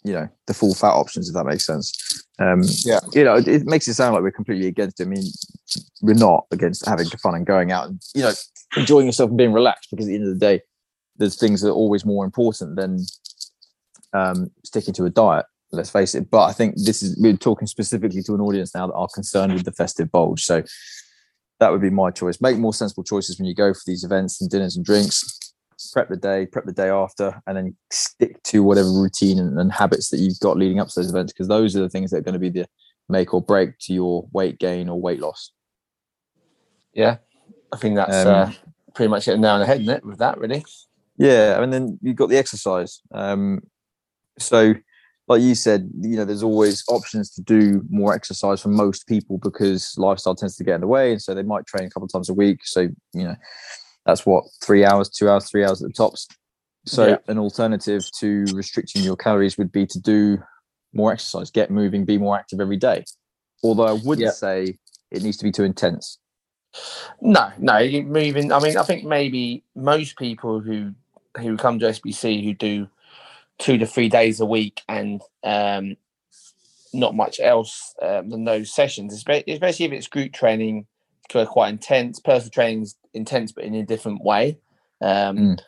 you 0.04 0.14
know 0.14 0.30
the 0.48 0.54
full 0.54 0.74
fat 0.74 0.92
options 0.92 1.28
if 1.28 1.36
that 1.36 1.46
makes 1.46 1.66
sense. 1.66 2.26
Um 2.40 2.62
yeah. 2.86 3.00
you 3.14 3.24
know 3.24 3.36
it, 3.36 3.48
it, 3.48 3.66
makes 3.66 3.88
it 3.88 3.96
sound 3.96 4.14
like 4.14 4.24
we're 4.24 4.32
completely 4.32 4.68
against 4.68 5.00
it. 5.00 5.06
I 5.06 5.10
mean 5.10 5.24
we're 6.02 6.14
not 6.14 6.46
against 6.52 6.86
having 6.88 7.08
fun 7.08 7.36
and 7.36 7.46
going 7.46 7.72
out 7.72 7.88
and 7.88 8.02
you 8.16 8.22
know 8.22 8.32
enjoying 8.78 9.06
yourself 9.06 9.30
and 9.30 9.38
being 9.38 9.54
relaxed 9.54 9.90
because 9.92 10.06
at 10.06 10.10
the 10.10 10.16
end 10.16 10.28
of 10.28 10.34
the 10.34 10.46
day 10.46 10.62
there's 11.18 11.38
things 11.38 11.62
that 11.62 11.70
are 11.70 11.74
always 11.74 12.06
more 12.06 12.24
important 12.24 12.76
than 12.76 13.06
um 14.14 14.50
sticking 14.64 14.94
to 14.94 15.06
a 15.06 15.10
diet 15.10 15.46
let's 15.72 15.90
face 15.90 16.16
it 16.16 16.30
but 16.32 16.46
i 16.46 16.52
think 16.52 16.76
this 16.78 17.04
is 17.04 17.18
we're 17.22 17.36
talking 17.38 17.68
specifically 17.68 18.24
to 18.24 18.34
an 18.34 18.42
audience 18.42 18.74
now 18.74 18.88
that 18.88 18.94
are 18.94 19.08
concerned 19.14 19.54
with 19.54 19.64
the 19.64 19.72
festive 19.72 20.12
bulge 20.12 20.44
so 20.44 20.64
that 21.60 21.72
would 21.72 21.82
be 21.82 21.90
my 21.90 22.10
choice 22.10 22.42
make 22.42 22.58
more 22.58 22.74
sensible 22.74 23.04
choices 23.04 23.38
when 23.38 23.46
you 23.46 23.54
go 23.54 23.74
for 23.74 23.82
these 23.86 24.04
events 24.04 24.42
and 24.42 24.50
dinners 24.50 24.76
and 24.76 24.86
drinks 24.86 25.40
prep 25.94 26.10
the 26.10 26.18
day, 26.18 26.46
prep 26.46 26.66
the 26.66 26.74
day 26.74 26.90
after, 26.90 27.42
and 27.48 27.58
then 27.58 27.76
stick 27.92 28.42
to 28.44 28.64
whatever 28.64 28.90
routine 28.90 29.40
and, 29.40 29.58
and 29.60 29.72
habits 29.72 30.10
that 30.10 30.18
you've 30.18 30.40
got 30.40 30.58
leading 30.58 30.80
up 30.80 30.88
to 30.90 31.00
those 31.00 31.10
events 31.10 31.34
because 31.34 31.48
those 31.48 31.76
are 31.76 31.82
the 31.82 31.90
things 31.90 32.12
that 32.12 32.18
are 32.18 32.22
going 32.22 32.34
to 32.34 32.40
be 32.40 32.50
the 32.50 32.68
make 33.08 33.34
or 33.34 33.42
break 33.42 33.78
to 33.80 33.94
your 33.94 34.28
weight 34.32 34.60
gain 34.60 34.90
or 34.90 35.00
weight 35.00 35.20
loss. 35.20 35.52
Yeah, 36.94 37.18
I 37.72 37.78
think 37.78 37.96
that's 37.96 38.26
um, 38.26 38.28
uh, 38.28 38.52
pretty 38.94 39.10
much 39.10 39.28
it 39.28 39.38
now 39.38 39.54
on 39.54 39.62
the 39.62 39.66
head, 39.66 39.82
isn't 39.82 39.96
it? 39.96 40.06
With 40.06 40.20
that, 40.20 40.38
really. 40.38 40.66
Yeah, 41.18 41.62
and 41.62 41.72
then 41.72 42.00
you've 42.02 42.16
got 42.16 42.30
the 42.30 42.38
exercise. 42.38 43.02
Um, 43.12 43.62
so, 44.38 44.74
like 45.30 45.42
you 45.44 45.54
said, 45.54 45.90
you 46.02 46.18
know, 46.18 46.26
there's 46.26 46.42
always 46.42 46.84
options 46.90 47.30
to 47.36 47.42
do 47.44 47.84
more 47.90 48.16
exercise 48.16 48.62
for 48.62 48.70
most 48.70 49.08
people 49.08 49.38
because 49.38 49.96
lifestyle 49.96 50.34
tends 50.34 50.56
to 50.58 50.64
get 50.64 50.76
in 50.76 50.82
the 50.82 50.88
way, 50.88 51.12
and 51.12 51.22
so 51.22 51.36
they 51.36 51.44
might 51.44 51.68
train 51.68 51.86
a 51.86 51.90
couple 51.90 52.06
of 52.06 52.12
times 52.12 52.30
a 52.30 52.34
week. 52.34 52.62
So, 52.64 52.82
you 53.14 53.24
know, 53.24 53.36
that's 54.08 54.26
what 54.26 54.44
three 54.64 54.84
hours, 54.84 55.08
two 55.08 55.30
hours, 55.30 55.50
three 55.50 55.64
hours 55.64 55.84
at 55.84 55.90
the 55.90 55.94
tops. 55.94 56.28
So 56.88 57.10
yeah. 57.10 57.18
an 57.28 57.38
alternative 57.38 58.04
to 58.20 58.46
restricting 58.54 59.04
your 59.04 59.16
calories 59.16 59.58
would 59.60 59.72
be 59.72 59.86
to 59.86 60.00
do 60.00 60.40
more 60.94 61.14
exercise, 61.14 61.52
get 61.52 61.70
moving, 61.70 62.06
be 62.06 62.18
more 62.18 62.36
active 62.36 62.60
every 62.60 62.78
day. 62.78 63.04
Although 63.64 63.86
I 63.86 63.92
wouldn't 63.92 64.26
yeah. 64.26 64.32
say 64.32 64.80
it 65.12 65.22
needs 65.22 65.38
to 65.38 65.44
be 65.44 65.52
too 65.52 65.64
intense. 65.64 66.18
No, 67.22 67.52
no, 67.60 67.88
moving. 68.04 68.52
I 68.52 68.60
mean, 68.60 68.78
I 68.78 68.84
think 68.84 69.04
maybe 69.04 69.64
most 69.76 70.18
people 70.18 70.60
who 70.60 70.94
who 71.40 71.56
come 71.56 71.78
to 71.80 71.86
SBC 71.86 72.44
who 72.44 72.54
do 72.56 72.88
two 73.60 73.78
to 73.78 73.86
three 73.86 74.10
days 74.10 74.40
a 74.40 74.46
week 74.46 74.82
and 74.88 75.22
um, 75.44 75.96
not 76.94 77.16
much 77.16 77.40
else 77.40 77.94
um, 78.02 78.30
than 78.30 78.46
those 78.46 78.72
sessions, 78.72 79.14
especially 79.14 79.54
if 79.54 79.92
it's 79.92 80.08
group 80.08 80.34
training, 80.34 80.88
quite 81.30 81.70
intense. 81.70 82.20
Personal 82.20 82.50
training's 82.50 82.96
intense, 83.14 83.52
but 83.52 83.66
in 83.66 83.76
a 83.76 83.86
different 83.86 84.24
way. 84.24 84.58
Um, 85.02 85.38
mm. 85.38 85.60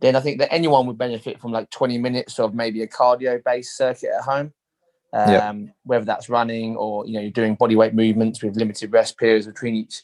Then 0.00 0.16
I 0.16 0.20
think 0.20 0.38
that 0.38 0.52
anyone 0.52 0.86
would 0.86 0.96
benefit 0.96 1.40
from 1.40 1.52
like 1.52 1.68
20 1.70 1.98
minutes 1.98 2.38
of 2.38 2.54
maybe 2.54 2.82
a 2.82 2.88
cardio 2.88 3.42
based 3.44 3.76
circuit 3.76 4.10
at 4.16 4.24
home. 4.24 4.52
Um, 5.12 5.30
yep. 5.30 5.74
Whether 5.82 6.04
that's 6.04 6.28
running 6.28 6.76
or 6.76 7.04
you 7.04 7.14
know 7.14 7.20
you're 7.20 7.32
doing 7.32 7.56
body 7.56 7.74
weight 7.74 7.94
movements 7.94 8.42
with 8.42 8.56
limited 8.56 8.92
rest 8.92 9.18
periods 9.18 9.46
between 9.46 9.74
each 9.74 10.02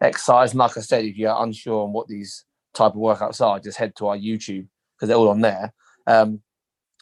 exercise. 0.00 0.52
And 0.52 0.58
like 0.58 0.76
I 0.78 0.80
said, 0.80 1.04
if 1.04 1.16
you're 1.16 1.36
unsure 1.38 1.84
on 1.84 1.92
what 1.92 2.08
these 2.08 2.44
type 2.72 2.92
of 2.92 2.98
workouts 2.98 3.40
are, 3.40 3.60
just 3.60 3.78
head 3.78 3.94
to 3.96 4.08
our 4.08 4.16
YouTube 4.16 4.66
because 4.96 5.08
they're 5.08 5.16
all 5.16 5.28
on 5.28 5.42
there. 5.42 5.74
Um, 6.06 6.40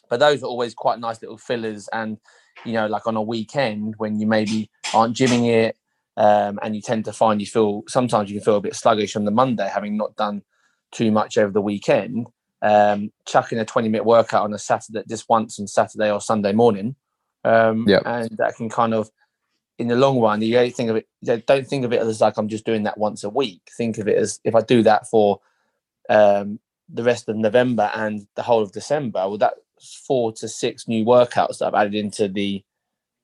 but 0.09 0.19
those 0.19 0.43
are 0.43 0.47
always 0.47 0.73
quite 0.73 0.99
nice 0.99 1.21
little 1.21 1.37
fillers, 1.37 1.87
and 1.91 2.17
you 2.63 2.73
know, 2.73 2.87
like 2.87 3.07
on 3.07 3.15
a 3.15 3.21
weekend 3.21 3.95
when 3.97 4.19
you 4.19 4.27
maybe 4.27 4.69
aren't 4.93 5.15
gymming 5.15 5.49
it, 5.49 5.77
um, 6.17 6.59
and 6.61 6.75
you 6.75 6.81
tend 6.81 7.05
to 7.05 7.13
find 7.13 7.41
you 7.41 7.47
feel 7.47 7.83
sometimes 7.87 8.29
you 8.29 8.37
can 8.37 8.45
feel 8.45 8.57
a 8.57 8.61
bit 8.61 8.75
sluggish 8.75 9.15
on 9.15 9.25
the 9.25 9.31
Monday, 9.31 9.67
having 9.67 9.97
not 9.97 10.15
done 10.15 10.41
too 10.91 11.11
much 11.11 11.37
over 11.37 11.51
the 11.51 11.61
weekend. 11.61 12.27
Um, 12.61 13.11
chucking 13.27 13.59
a 13.59 13.65
20 13.65 13.89
minute 13.89 14.05
workout 14.05 14.43
on 14.43 14.53
a 14.53 14.57
Saturday, 14.57 15.03
just 15.07 15.29
once 15.29 15.59
on 15.59 15.67
Saturday 15.67 16.11
or 16.11 16.19
Sunday 16.19 16.51
morning. 16.51 16.95
Um, 17.43 17.87
yep. 17.87 18.01
And 18.05 18.29
that 18.37 18.55
can 18.55 18.69
kind 18.69 18.93
of, 18.93 19.11
in 19.77 19.87
the 19.87 19.95
long 19.95 20.19
run, 20.19 20.41
you 20.41 20.71
think 20.71 20.89
of 20.89 20.95
it, 20.95 21.07
don't 21.45 21.67
think 21.67 21.85
of 21.85 21.93
it 21.93 22.01
as 22.01 22.21
like 22.21 22.37
I'm 22.37 22.47
just 22.47 22.65
doing 22.65 22.83
that 22.83 22.97
once 22.97 23.23
a 23.23 23.29
week. 23.29 23.61
Think 23.77 23.99
of 23.99 24.07
it 24.07 24.17
as 24.17 24.39
if 24.43 24.55
I 24.55 24.61
do 24.61 24.81
that 24.83 25.07
for 25.07 25.41
um, 26.09 26.59
the 26.89 27.03
rest 27.03 27.29
of 27.29 27.35
November 27.35 27.91
and 27.93 28.25
the 28.35 28.43
whole 28.43 28.61
of 28.61 28.71
December, 28.71 29.19
well, 29.19 29.37
that's 29.37 29.59
four 29.79 30.31
to 30.33 30.47
six 30.47 30.87
new 30.87 31.05
workouts 31.05 31.59
that 31.59 31.67
I've 31.67 31.81
added 31.81 31.95
into 31.95 32.27
the 32.27 32.63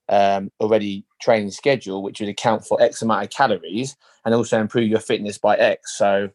um, 0.09 0.51
already 0.59 1.05
training 1.21 1.51
schedule, 1.51 2.03
which 2.03 2.19
would 2.19 2.29
account 2.29 2.65
for 2.65 2.81
X 2.81 3.01
amount 3.01 3.23
of 3.23 3.29
calories 3.29 3.95
and 4.25 4.35
also 4.35 4.59
improve 4.59 4.89
your 4.89 4.99
fitness 4.99 5.37
by 5.37 5.55
X. 5.55 5.97
So, 5.97 6.29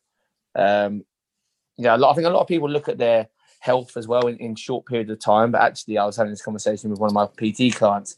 um, 0.55 1.05
a 1.79 1.99
lot, 1.99 2.13
I 2.13 2.15
think 2.15 2.27
a 2.27 2.31
lot 2.31 2.41
of 2.41 2.49
people 2.49 2.71
look 2.71 2.89
at 2.89 2.99
their 2.99 3.29
health 3.61 3.97
as 3.97 4.09
well 4.09 4.29
in, 4.29 4.37
in 4.39 4.55
short 4.55 4.87
periods 4.87 5.11
of 5.11 5.21
time. 5.21 5.51
But 5.51 5.61
actually, 5.61 5.99
I 5.99 6.07
was 6.07 6.17
having 6.17 6.33
this 6.33 6.43
conversation 6.43 6.91
with 6.91 7.01
one 7.01 7.11
of 7.11 7.15
my 7.15 7.27
PT 7.27 7.75
clients 7.75 8.17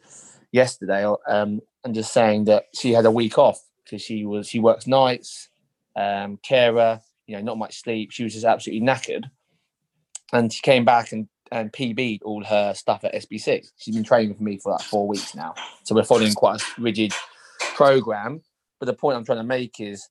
yesterday, 0.52 1.04
um, 1.26 1.60
and 1.84 1.94
just 1.94 2.12
saying 2.12 2.44
that 2.44 2.66
she 2.74 2.92
had 2.92 3.06
a 3.06 3.10
week 3.10 3.38
off 3.38 3.60
because 3.84 4.02
she 4.02 4.24
was 4.24 4.48
she 4.48 4.60
works 4.60 4.86
nights, 4.86 5.48
um, 5.96 6.38
carer, 6.42 7.00
you 7.26 7.36
know, 7.36 7.42
not 7.42 7.58
much 7.58 7.80
sleep. 7.82 8.12
She 8.12 8.24
was 8.24 8.34
just 8.34 8.44
absolutely 8.44 8.86
knackered, 8.86 9.24
and 10.32 10.52
she 10.52 10.60
came 10.62 10.84
back 10.84 11.10
and 11.12 11.28
and 11.52 11.72
PB'd 11.72 12.22
all 12.22 12.44
her 12.44 12.74
stuff 12.74 13.04
at 13.04 13.14
SBC. 13.14 13.68
She's 13.76 13.94
been 13.94 14.04
training 14.04 14.30
with 14.30 14.40
me 14.40 14.58
for 14.58 14.72
like 14.72 14.82
four 14.82 15.06
weeks 15.06 15.34
now. 15.34 15.54
So 15.84 15.94
we're 15.94 16.04
following 16.04 16.32
quite 16.34 16.60
a 16.60 16.64
rigid 16.80 17.12
program. 17.74 18.42
But 18.78 18.86
the 18.86 18.94
point 18.94 19.16
I'm 19.16 19.24
trying 19.24 19.38
to 19.38 19.44
make 19.44 19.80
is 19.80 20.08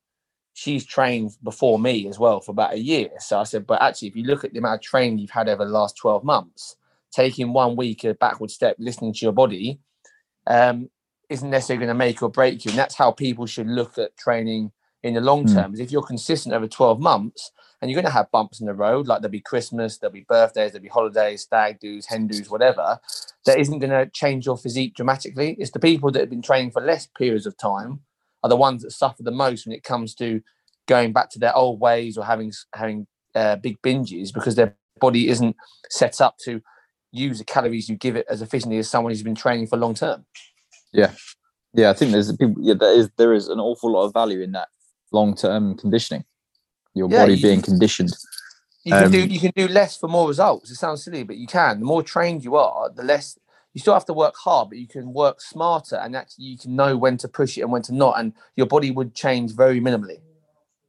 she's 0.54 0.86
trained 0.86 1.32
before 1.44 1.80
me 1.80 2.08
as 2.08 2.18
well 2.18 2.42
for 2.42 2.52
about 2.52 2.74
a 2.74 2.80
year. 2.80 3.10
So 3.20 3.40
I 3.40 3.44
said, 3.44 3.68
but 3.68 3.82
actually, 3.82 4.10
if 4.10 4.16
you 4.16 4.24
look 4.24 4.44
at 4.44 4.54
the 4.54 4.60
amount 4.60 4.76
of 4.76 4.82
training 4.82 5.20
you've 5.20 5.30
had 5.30 5.50
over 5.50 5.64
the 5.64 5.72
last 5.72 5.98
12 5.98 6.24
months, 6.24 6.76
taking 7.12 7.54
one 7.54 7.76
week 7.76 8.04
a 8.04 8.14
backward 8.14 8.52
step, 8.52 8.76
listening 8.80 9.14
to 9.14 9.20
your 9.26 9.34
body, 9.34 9.80
um, 10.48 10.90
isn't 11.30 11.50
necessarily 11.50 11.86
going 11.86 11.96
to 11.96 11.98
make 11.98 12.24
or 12.24 12.30
break 12.30 12.66
you. 12.66 12.72
And 12.72 12.80
that's 12.80 12.96
how 12.96 13.12
people 13.12 13.46
should 13.46 13.68
look 13.68 13.98
at 13.98 14.18
training 14.18 14.72
in 15.08 15.14
the 15.14 15.22
long 15.22 15.46
Mm. 15.46 15.54
term 15.54 15.74
is 15.74 15.80
if 15.80 15.92
you're 15.92 16.02
consistent 16.04 16.54
over 16.54 16.68
12 16.68 17.00
months 17.00 17.52
and 17.82 17.90
you're 17.90 17.96
going 18.02 18.12
to 18.12 18.18
have 18.18 18.32
bumps 18.32 18.60
in 18.60 18.66
the 18.66 18.74
road, 18.74 19.08
like 19.08 19.22
there'll 19.22 19.32
be 19.32 19.40
Christmas, 19.40 19.98
there'll 19.98 20.14
be 20.14 20.26
birthdays, 20.28 20.72
there'll 20.72 20.84
be 20.84 20.90
holidays, 20.90 21.44
stag 21.44 21.80
do's, 21.80 22.06
hen 22.08 22.28
do's, 22.28 22.50
whatever, 22.50 23.00
that 23.46 23.60
isn't 23.60 23.80
going 23.80 23.92
to 23.92 24.10
change 24.12 24.46
your 24.46 24.58
physique 24.58 24.96
dramatically. 24.96 25.56
It's 25.60 25.72
the 25.72 25.80
people 25.80 26.12
that 26.12 26.20
have 26.20 26.30
been 26.30 26.42
training 26.42 26.72
for 26.72 26.82
less 26.82 27.08
periods 27.18 27.46
of 27.46 27.58
time 27.58 28.02
are 28.44 28.50
the 28.50 28.56
ones 28.58 28.84
that 28.84 28.92
suffer 28.92 29.24
the 29.24 29.32
most 29.32 29.66
when 29.66 29.76
it 29.76 29.84
comes 29.84 30.14
to 30.16 30.42
going 30.88 31.14
back 31.14 31.30
to 31.32 31.40
their 31.40 31.56
old 31.56 31.80
ways 31.80 32.18
or 32.18 32.26
having 32.26 32.52
having 32.74 33.08
uh, 33.36 33.56
big 33.58 33.80
binges 33.82 34.34
because 34.34 34.56
their 34.56 34.76
body 35.00 35.28
isn't 35.28 35.56
set 35.90 36.22
up 36.22 36.38
to 36.40 36.62
use 37.12 37.38
the 37.38 37.44
calories 37.44 37.88
you 37.90 37.96
give 37.96 38.16
it 38.16 38.26
as 38.30 38.42
efficiently 38.42 38.78
as 38.80 38.90
someone 38.90 39.12
who's 39.12 39.24
been 39.24 39.36
training 39.36 39.68
for 39.68 39.78
long 39.78 39.94
term. 39.94 40.26
Yeah, 40.94 41.12
yeah, 41.74 41.90
I 41.90 41.94
think 41.94 42.12
there's 42.12 42.32
people. 42.36 42.56
Yeah, 42.60 42.74
there 42.74 42.94
is 42.94 43.10
there 43.18 43.34
is 43.34 43.48
an 43.50 43.60
awful 43.60 43.92
lot 43.92 44.06
of 44.06 44.14
value 44.14 44.42
in 44.42 44.54
that 44.54 44.70
long 45.12 45.36
term 45.36 45.76
conditioning. 45.78 46.24
Your 46.94 47.10
Yeah, 47.10 47.22
body 47.22 47.36
you- 47.36 47.42
being 47.42 47.62
conditioned. 47.62 48.14
You 48.84 48.94
can 48.94 49.12
do 49.12 49.24
Um, 49.24 49.30
you 49.30 49.40
can 49.40 49.52
do 49.56 49.68
less 49.68 49.98
for 49.98 50.08
more 50.08 50.28
results. 50.28 50.72
It 50.72 50.76
sounds 50.76 51.04
silly, 51.04 51.24
but 51.24 51.36
you 51.38 51.46
can. 51.48 51.80
The 51.80 51.86
more 51.86 52.02
trained 52.02 52.44
you 52.44 52.56
are, 52.56 52.90
the 52.90 53.04
less 53.04 53.38
you 53.74 53.82
still 53.82 53.94
have 53.94 54.06
to 54.06 54.14
work 54.14 54.36
hard, 54.36 54.70
but 54.70 54.78
you 54.78 54.88
can 54.88 55.14
work 55.14 55.42
smarter 55.42 55.98
and 55.98 56.16
actually 56.16 56.46
you 56.46 56.58
can 56.58 56.76
know 56.76 56.98
when 56.98 57.18
to 57.18 57.28
push 57.28 57.58
it 57.58 57.62
and 57.62 57.72
when 57.72 57.82
to 57.84 57.94
not, 57.94 58.18
and 58.18 58.34
your 58.56 58.66
body 58.66 58.90
would 58.92 59.14
change 59.14 59.52
very 59.52 59.80
minimally. 59.82 60.20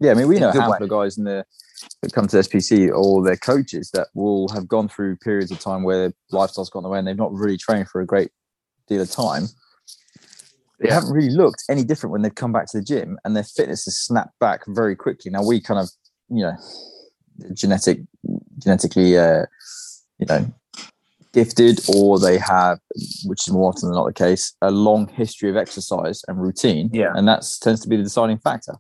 Yeah, 0.01 0.13
I 0.13 0.15
mean, 0.15 0.29
we 0.29 0.39
know 0.39 0.51
a 0.51 0.53
handful 0.53 0.85
of 0.85 0.89
guys 0.91 1.19
in 1.19 1.25
the 1.25 1.45
that 2.03 2.13
come 2.13 2.29
to 2.29 2.37
SBC 2.39 2.91
or 2.97 3.23
their 3.25 3.37
coaches 3.37 3.91
that 3.93 4.09
will 4.15 4.49
have 4.51 4.69
gone 4.69 4.89
through 4.89 5.17
periods 5.17 5.51
of 5.51 5.59
time 5.59 5.83
where 5.83 5.99
their 5.99 6.13
lifestyle's 6.31 6.71
gone 6.71 6.85
away 6.85 6.99
and 6.99 7.07
they've 7.07 7.17
not 7.17 7.33
really 7.33 7.57
trained 7.57 7.89
for 7.89 8.01
a 8.01 8.07
great 8.07 8.31
deal 8.87 9.03
of 9.03 9.11
time. 9.11 9.49
They 10.81 10.91
haven't 10.91 11.13
really 11.13 11.31
looked 11.31 11.65
any 11.69 11.83
different 11.85 12.13
when 12.13 12.23
they've 12.23 12.35
come 12.35 12.53
back 12.53 12.67
to 12.69 12.79
the 12.79 12.85
gym 12.85 13.19
and 13.25 13.35
their 13.35 13.43
fitness 13.45 13.85
has 13.87 13.99
snapped 13.99 14.39
back 14.39 14.63
very 14.69 14.95
quickly. 14.95 15.31
Now 15.31 15.45
we 15.45 15.61
kind 15.61 15.81
of, 15.81 15.89
you 16.29 16.43
know, 16.45 16.53
genetic, 17.53 18.01
genetically, 18.59 19.19
uh, 19.19 19.47
you 20.19 20.27
know, 20.27 20.53
gifted, 21.33 21.81
or 21.95 22.19
they 22.19 22.39
have, 22.39 22.79
which 23.25 23.47
is 23.47 23.53
more 23.53 23.69
often 23.69 23.89
than 23.89 23.97
not 23.97 24.07
the 24.07 24.13
case, 24.13 24.55
a 24.63 24.71
long 24.71 25.09
history 25.09 25.51
of 25.51 25.57
exercise 25.57 26.23
and 26.29 26.41
routine. 26.41 26.91
Yeah. 26.93 27.13
and 27.15 27.27
that 27.29 27.45
tends 27.61 27.81
to 27.81 27.89
be 27.89 27.97
the 27.97 28.03
deciding 28.05 28.39
factor. 28.39 28.75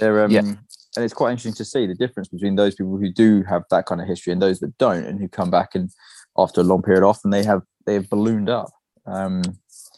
There, 0.00 0.24
um, 0.24 0.30
Yeah. 0.30 0.40
and 0.40 0.58
it's 1.04 1.14
quite 1.14 1.30
interesting 1.30 1.54
to 1.54 1.64
see 1.64 1.86
the 1.86 1.94
difference 1.94 2.28
between 2.28 2.56
those 2.56 2.74
people 2.74 2.96
who 2.96 3.10
do 3.12 3.42
have 3.48 3.62
that 3.70 3.86
kind 3.86 4.00
of 4.00 4.08
history 4.08 4.32
and 4.32 4.42
those 4.42 4.60
that 4.60 4.76
don't, 4.78 5.04
and 5.04 5.20
who 5.20 5.28
come 5.28 5.50
back 5.50 5.74
and 5.74 5.90
after 6.36 6.60
a 6.62 6.64
long 6.64 6.82
period 6.82 7.04
off, 7.04 7.20
and 7.22 7.32
they 7.32 7.44
have 7.44 7.62
they 7.86 7.94
have 7.94 8.08
ballooned 8.10 8.48
up. 8.48 8.70
Um, 9.06 9.42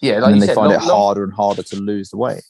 Yeah, 0.00 0.18
like 0.18 0.32
and 0.32 0.42
they 0.42 0.46
said, 0.46 0.54
find 0.56 0.72
long, 0.72 0.82
it 0.82 0.86
long- 0.86 0.96
harder 0.98 1.24
and 1.24 1.32
harder 1.32 1.62
to 1.62 1.76
lose 1.76 2.10
the 2.10 2.16
weight. 2.18 2.42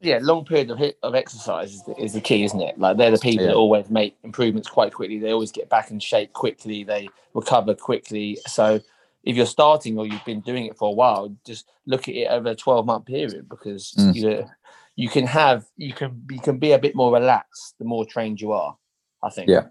yeah, 0.00 0.18
long 0.20 0.44
period 0.44 0.70
of 0.70 0.78
hit 0.78 0.98
of 1.02 1.14
exercise 1.14 1.74
is 1.74 1.82
the, 1.84 1.94
is 1.96 2.12
the 2.12 2.20
key, 2.20 2.44
isn't 2.44 2.60
it? 2.60 2.78
Like 2.78 2.96
they're 2.96 3.10
the 3.10 3.18
people 3.18 3.44
Yeah. 3.44 3.50
that 3.52 3.56
always 3.56 3.88
make 3.88 4.16
improvements 4.24 4.68
quite 4.68 4.92
quickly. 4.92 5.18
They 5.18 5.32
always 5.32 5.52
get 5.52 5.68
back 5.68 5.90
in 5.90 6.00
shape 6.00 6.32
quickly. 6.32 6.84
They 6.84 7.08
recover 7.34 7.74
quickly. 7.74 8.38
So 8.46 8.80
if 9.24 9.36
you're 9.36 9.46
starting 9.46 9.98
or 9.98 10.06
you've 10.06 10.24
been 10.24 10.40
doing 10.40 10.66
it 10.66 10.76
for 10.76 10.88
a 10.88 10.92
while, 10.92 11.34
just 11.46 11.66
look 11.86 12.08
at 12.08 12.14
it 12.16 12.26
over 12.28 12.48
a 12.50 12.54
12 12.56 12.84
month 12.84 13.06
period 13.06 13.48
because 13.48 13.92
Mm. 13.98 14.14
you 14.14 14.50
you 14.96 15.08
can 15.08 15.26
have 15.26 15.64
you 15.76 15.92
can 15.94 16.22
you 16.30 16.40
can 16.40 16.58
be 16.58 16.72
a 16.72 16.78
bit 16.78 16.94
more 16.94 17.12
relaxed 17.12 17.74
the 17.78 17.84
more 17.84 18.04
trained 18.04 18.40
you 18.40 18.52
are. 18.52 18.76
I 19.22 19.30
think. 19.30 19.48
Yeah. 19.48 19.66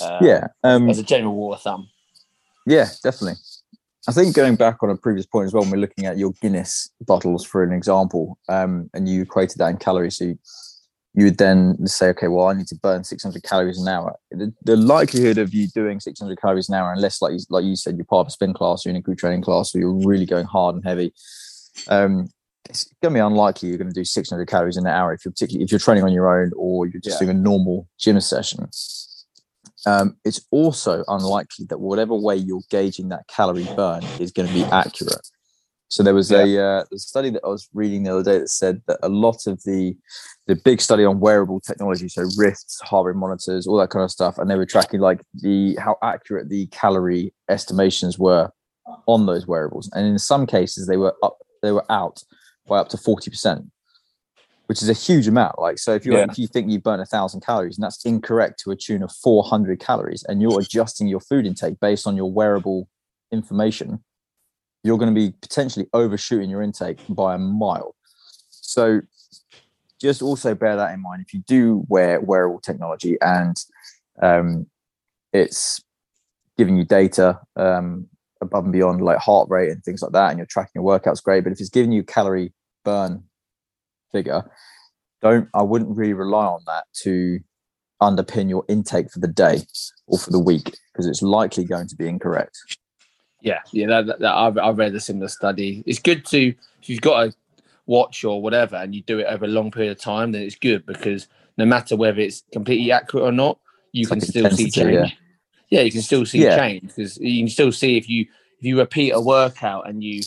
Uh, 0.00 0.18
yeah, 0.22 0.46
um, 0.64 0.88
As 0.88 0.98
a 0.98 1.02
general 1.02 1.34
rule 1.34 1.52
of 1.54 1.60
thumb. 1.60 1.88
Yeah, 2.66 2.88
definitely. 3.02 3.38
I 4.08 4.12
think 4.12 4.34
going 4.34 4.56
back 4.56 4.82
on 4.82 4.90
a 4.90 4.96
previous 4.96 5.26
point 5.26 5.46
as 5.46 5.52
well, 5.52 5.62
when 5.62 5.72
we're 5.72 5.78
looking 5.78 6.06
at 6.06 6.16
your 6.18 6.32
Guinness 6.40 6.90
bottles 7.02 7.44
for 7.44 7.62
an 7.62 7.72
example, 7.72 8.38
um, 8.48 8.88
and 8.94 9.08
you 9.08 9.22
equated 9.22 9.58
that 9.58 9.68
in 9.68 9.76
calories, 9.76 10.16
so 10.16 10.24
you, 10.24 10.38
you 11.14 11.24
would 11.26 11.38
then 11.38 11.86
say, 11.86 12.08
okay, 12.08 12.28
well, 12.28 12.46
I 12.46 12.54
need 12.54 12.66
to 12.68 12.76
burn 12.76 13.04
600 13.04 13.42
calories 13.42 13.78
an 13.80 13.88
hour. 13.88 14.16
The, 14.30 14.52
the 14.64 14.76
likelihood 14.76 15.38
of 15.38 15.52
you 15.52 15.68
doing 15.74 16.00
600 16.00 16.40
calories 16.40 16.68
an 16.68 16.76
hour, 16.76 16.92
unless, 16.92 17.20
like 17.20 17.32
you, 17.32 17.40
like 17.50 17.64
you 17.64 17.76
said, 17.76 17.96
you're 17.96 18.06
part 18.06 18.24
of 18.26 18.28
a 18.28 18.30
spin 18.30 18.54
class, 18.54 18.84
you're 18.84 18.90
in 18.90 18.96
a 18.96 19.02
group 19.02 19.18
training 19.18 19.42
class, 19.42 19.74
or 19.74 19.80
you're 19.80 19.92
really 20.06 20.26
going 20.26 20.46
hard 20.46 20.76
and 20.76 20.84
heavy, 20.84 21.12
um, 21.88 22.26
it's 22.68 22.84
going 23.02 23.12
to 23.12 23.18
be 23.18 23.20
unlikely 23.20 23.68
you're 23.68 23.78
going 23.78 23.88
to 23.88 23.94
do 23.94 24.04
600 24.04 24.46
calories 24.46 24.76
in 24.76 24.86
an 24.86 24.92
hour 24.92 25.12
if 25.12 25.24
you're 25.24 25.32
particularly 25.32 25.64
if 25.64 25.72
you're 25.72 25.80
training 25.80 26.04
on 26.04 26.12
your 26.12 26.40
own 26.40 26.52
or 26.56 26.86
you're 26.86 27.00
just 27.00 27.20
Yeah. 27.20 27.26
doing 27.26 27.36
a 27.36 27.40
normal 27.40 27.88
gym 27.98 28.20
session. 28.20 28.68
Um, 29.86 30.16
it's 30.24 30.40
also 30.50 31.04
unlikely 31.08 31.66
that 31.70 31.80
whatever 31.80 32.14
way 32.14 32.36
you're 32.36 32.62
gauging 32.70 33.08
that 33.08 33.26
calorie 33.28 33.68
burn 33.76 34.04
is 34.18 34.30
going 34.30 34.48
to 34.48 34.54
be 34.54 34.64
accurate. 34.64 35.26
So 35.88 36.04
there 36.04 36.14
was 36.14 36.30
a, 36.30 36.56
uh, 36.56 36.84
a 36.92 36.98
study 36.98 37.30
that 37.30 37.42
I 37.44 37.48
was 37.48 37.68
reading 37.74 38.04
the 38.04 38.12
other 38.12 38.22
day 38.22 38.38
that 38.38 38.48
said 38.48 38.80
that 38.86 38.98
a 39.02 39.08
lot 39.08 39.48
of 39.48 39.60
the 39.64 39.96
the 40.46 40.54
big 40.54 40.80
study 40.80 41.04
on 41.04 41.18
wearable 41.18 41.60
technology, 41.60 42.08
so 42.08 42.28
wrists, 42.36 42.80
heart 42.80 43.06
rate 43.06 43.16
monitors, 43.16 43.66
all 43.66 43.76
that 43.78 43.90
kind 43.90 44.04
of 44.04 44.10
stuff, 44.10 44.38
and 44.38 44.48
they 44.48 44.54
were 44.54 44.66
tracking 44.66 45.00
like 45.00 45.20
the 45.34 45.76
how 45.80 45.96
accurate 46.02 46.48
the 46.48 46.66
calorie 46.68 47.34
estimations 47.48 48.20
were 48.20 48.50
on 49.06 49.26
those 49.26 49.48
wearables, 49.48 49.90
and 49.92 50.06
in 50.06 50.18
some 50.18 50.46
cases 50.46 50.86
they 50.86 50.96
were 50.96 51.14
up 51.24 51.38
they 51.60 51.72
were 51.72 51.90
out 51.90 52.22
by 52.68 52.78
up 52.78 52.88
to 52.90 52.96
forty 52.96 53.28
percent, 53.28 53.64
which 54.70 54.82
is 54.82 54.88
a 54.88 54.92
huge 54.92 55.26
amount. 55.26 55.58
Like 55.58 55.80
so, 55.80 55.94
if 55.94 56.06
you 56.06 56.16
Yeah. 56.16 56.26
if 56.30 56.38
you 56.38 56.46
think 56.46 56.70
you 56.70 56.78
burn 56.78 57.00
a 57.00 57.04
thousand 57.04 57.40
calories 57.40 57.76
and 57.76 57.82
that's 57.82 58.04
incorrect 58.04 58.60
to 58.60 58.70
a 58.70 58.76
tune 58.76 59.02
of 59.02 59.10
four 59.10 59.42
hundred 59.42 59.80
calories, 59.80 60.22
and 60.28 60.40
you're 60.40 60.60
adjusting 60.60 61.08
your 61.08 61.18
food 61.18 61.44
intake 61.44 61.80
based 61.80 62.06
on 62.06 62.16
your 62.16 62.30
wearable 62.30 62.88
information, 63.32 64.04
you're 64.84 64.96
going 64.96 65.12
to 65.12 65.20
be 65.20 65.34
potentially 65.42 65.88
overshooting 65.92 66.48
your 66.48 66.62
intake 66.62 67.00
by 67.08 67.34
a 67.34 67.38
mile. 67.38 67.96
So 68.50 69.00
just 70.00 70.22
also 70.22 70.54
bear 70.54 70.76
that 70.76 70.94
in 70.94 71.02
mind 71.02 71.20
if 71.26 71.34
you 71.34 71.40
do 71.48 71.84
wear 71.88 72.20
wearable 72.20 72.60
technology 72.60 73.16
and 73.20 73.56
um, 74.22 74.68
it's 75.32 75.82
giving 76.56 76.76
you 76.76 76.84
data 76.84 77.40
um, 77.56 78.06
above 78.40 78.62
and 78.62 78.72
beyond 78.72 79.00
like 79.02 79.18
heart 79.18 79.48
rate 79.50 79.70
and 79.70 79.82
things 79.82 80.00
like 80.00 80.12
that 80.12 80.30
and 80.30 80.38
you're 80.38 80.46
tracking 80.46 80.80
your 80.80 80.84
workouts 80.84 81.20
great 81.22 81.42
but 81.42 81.52
if 81.52 81.60
it's 81.60 81.68
giving 81.68 81.90
you 81.90 82.04
calorie 82.04 82.52
burn 82.84 83.24
figure 84.12 84.42
don't 85.22 85.48
i 85.54 85.62
wouldn't 85.62 85.96
really 85.96 86.12
rely 86.14 86.46
on 86.46 86.60
that 86.66 86.84
to 86.92 87.38
underpin 88.02 88.48
your 88.48 88.64
intake 88.68 89.10
for 89.10 89.18
the 89.20 89.28
day 89.28 89.58
or 90.06 90.18
for 90.18 90.30
the 90.30 90.38
week 90.38 90.74
because 90.92 91.06
it's 91.06 91.22
likely 91.22 91.64
going 91.64 91.86
to 91.86 91.96
be 91.96 92.08
incorrect 92.08 92.56
Yeah, 93.42 93.60
yeah, 93.72 93.86
that, 93.88 94.06
that, 94.06 94.18
that- 94.20 94.34
I've, 94.34 94.58
I've 94.58 94.78
read 94.78 94.94
a 94.94 95.00
similar 95.00 95.28
study. 95.28 95.82
It's 95.86 95.98
good 95.98 96.24
to 96.26 96.48
if 96.82 96.88
you've 96.90 97.00
got 97.00 97.28
a 97.28 97.34
watch 97.86 98.22
or 98.24 98.42
whatever, 98.42 98.76
and 98.76 98.94
you 98.94 99.02
do 99.02 99.18
it 99.20 99.24
over 99.24 99.44
a 99.46 99.48
long 99.48 99.70
period 99.70 99.92
of 99.92 99.98
time, 99.98 100.32
then 100.32 100.42
it's 100.42 100.56
good 100.56 100.84
because 100.86 101.26
no 101.56 101.64
matter 101.64 101.96
whether 101.96 102.20
it's 102.20 102.42
completely 102.52 102.92
accurate 102.92 103.24
or 103.24 103.32
not, 103.32 103.58
you 103.92 104.02
It's 104.02 104.10
can 104.10 104.18
like 104.20 104.28
still 104.28 104.50
see 104.50 104.70
change. 104.70 104.92
yeah. 104.92 105.08
Yeah. 105.70 105.80
you 105.82 105.90
can 105.92 106.02
still 106.02 106.24
see 106.26 106.42
Yeah. 106.44 106.56
change 106.56 106.82
because 106.82 107.16
you 107.18 107.40
can 107.44 107.48
still 107.48 107.72
see 107.72 107.96
if 107.96 108.08
you 108.08 108.26
if 108.58 108.64
you 108.64 108.78
repeat 108.78 109.12
a 109.12 109.20
workout 109.20 109.88
and 109.88 110.04
you 110.04 110.20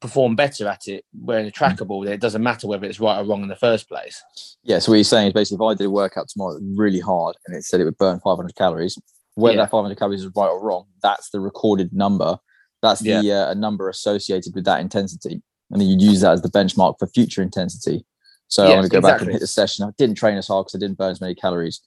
perform 0.00 0.36
better 0.36 0.68
at 0.68 0.86
it 0.86 1.04
wearing 1.18 1.46
a 1.46 1.50
trackable, 1.50 2.04
then 2.04 2.12
it 2.14 2.20
doesn't 2.20 2.42
matter 2.42 2.66
whether 2.66 2.84
it's 2.86 3.00
right 3.00 3.18
or 3.20 3.24
wrong 3.24 3.42
in 3.42 3.48
the 3.48 3.56
first 3.56 3.88
place. 3.88 4.22
Yeah, 4.62 4.78
so 4.78 4.92
what 4.92 4.96
you're 4.96 5.04
saying 5.04 5.28
is 5.28 5.32
basically 5.32 5.64
if 5.64 5.68
I 5.70 5.74
did 5.74 5.86
a 5.86 5.90
workout 5.90 6.28
tomorrow 6.28 6.58
really 6.76 7.00
hard 7.00 7.36
and 7.46 7.56
it 7.56 7.64
said 7.64 7.80
it 7.80 7.84
would 7.84 7.98
burn 7.98 8.20
500 8.20 8.54
calories, 8.54 8.98
whether 9.34 9.56
Yeah. 9.56 9.62
that 9.62 9.70
500 9.70 9.98
calories 9.98 10.20
is 10.24 10.30
right 10.36 10.48
or 10.48 10.62
wrong, 10.62 10.84
that's 11.02 11.30
the 11.30 11.40
recorded 11.40 11.92
number. 11.92 12.36
That's 12.82 13.00
the 13.00 13.32
uh, 13.32 13.50
a 13.50 13.54
number 13.54 13.88
associated 13.88 14.54
with 14.54 14.64
that 14.66 14.80
intensity. 14.80 15.40
And 15.70 15.80
then 15.80 15.88
you 15.88 15.96
use 16.10 16.20
that 16.20 16.32
as 16.32 16.42
the 16.42 16.50
benchmark 16.50 16.96
for 16.98 17.06
future 17.06 17.40
intensity. 17.40 18.04
So 18.48 18.64
Yeah, 18.64 18.70
I'm 18.72 18.76
going 18.80 18.90
to 18.90 18.90
go 18.90 19.00
back 19.00 19.22
and 19.22 19.30
hit 19.30 19.40
the 19.40 19.46
session. 19.46 19.86
I 19.86 19.90
didn't 19.96 20.16
train 20.16 20.36
as 20.36 20.48
hard 20.48 20.66
because 20.66 20.78
I 20.78 20.80
didn't 20.84 20.98
burn 20.98 21.10
as 21.12 21.20
many 21.20 21.34
calories, 21.34 21.80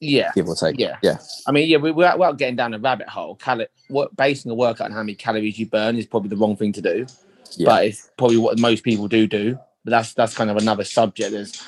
Yeah. 0.00 0.30
give 0.34 0.48
or 0.48 0.56
take. 0.56 0.78
Yeah. 0.78 0.96
Yeah. 1.02 1.18
I 1.46 1.52
mean, 1.52 1.68
yeah, 1.68 1.76
we, 1.76 1.90
without, 1.90 2.18
without 2.18 2.38
getting 2.38 2.56
down 2.56 2.72
a 2.72 2.78
rabbit 2.78 3.08
hole, 3.10 3.34
cal- 3.36 3.66
what 3.88 4.16
basing 4.16 4.50
a 4.50 4.54
workout 4.54 4.86
on 4.86 4.92
how 4.92 5.02
many 5.02 5.14
calories 5.14 5.58
you 5.58 5.66
burn 5.66 5.98
is 5.98 6.06
probably 6.06 6.30
the 6.30 6.36
wrong 6.36 6.56
thing 6.56 6.72
to 6.72 6.80
do. 6.80 7.06
Yeah. 7.56 7.66
But 7.66 7.86
it's 7.86 8.10
probably 8.16 8.36
what 8.36 8.58
most 8.58 8.84
people 8.84 9.08
do 9.08 9.26
do. 9.26 9.58
But 9.84 9.90
that's 9.90 10.14
that's 10.14 10.34
kind 10.34 10.50
of 10.50 10.56
another 10.56 10.84
subject. 10.84 11.32
There's 11.32 11.62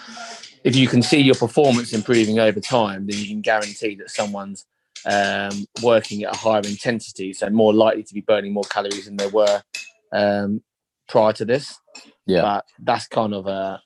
if 0.64 0.76
you 0.76 0.88
can 0.88 1.02
see 1.02 1.20
your 1.20 1.34
performance 1.34 1.92
improving 1.92 2.38
over 2.38 2.60
time, 2.60 3.06
then 3.06 3.18
you 3.18 3.26
can 3.26 3.40
guarantee 3.40 3.94
that 3.96 4.10
someone's 4.10 4.66
um, 5.06 5.66
working 5.82 6.24
at 6.24 6.34
a 6.34 6.38
higher 6.38 6.62
intensity, 6.64 7.32
so 7.32 7.48
more 7.50 7.72
likely 7.72 8.02
to 8.02 8.14
be 8.14 8.20
burning 8.20 8.52
more 8.52 8.64
calories 8.64 9.06
than 9.06 9.16
they 9.16 9.28
were 9.28 9.62
um, 10.12 10.62
prior 11.08 11.32
to 11.34 11.44
this. 11.44 11.78
Yeah. 12.26 12.42
But 12.42 12.64
that's 12.78 13.06
kind 13.08 13.34
of 13.34 13.46
a 13.46 13.80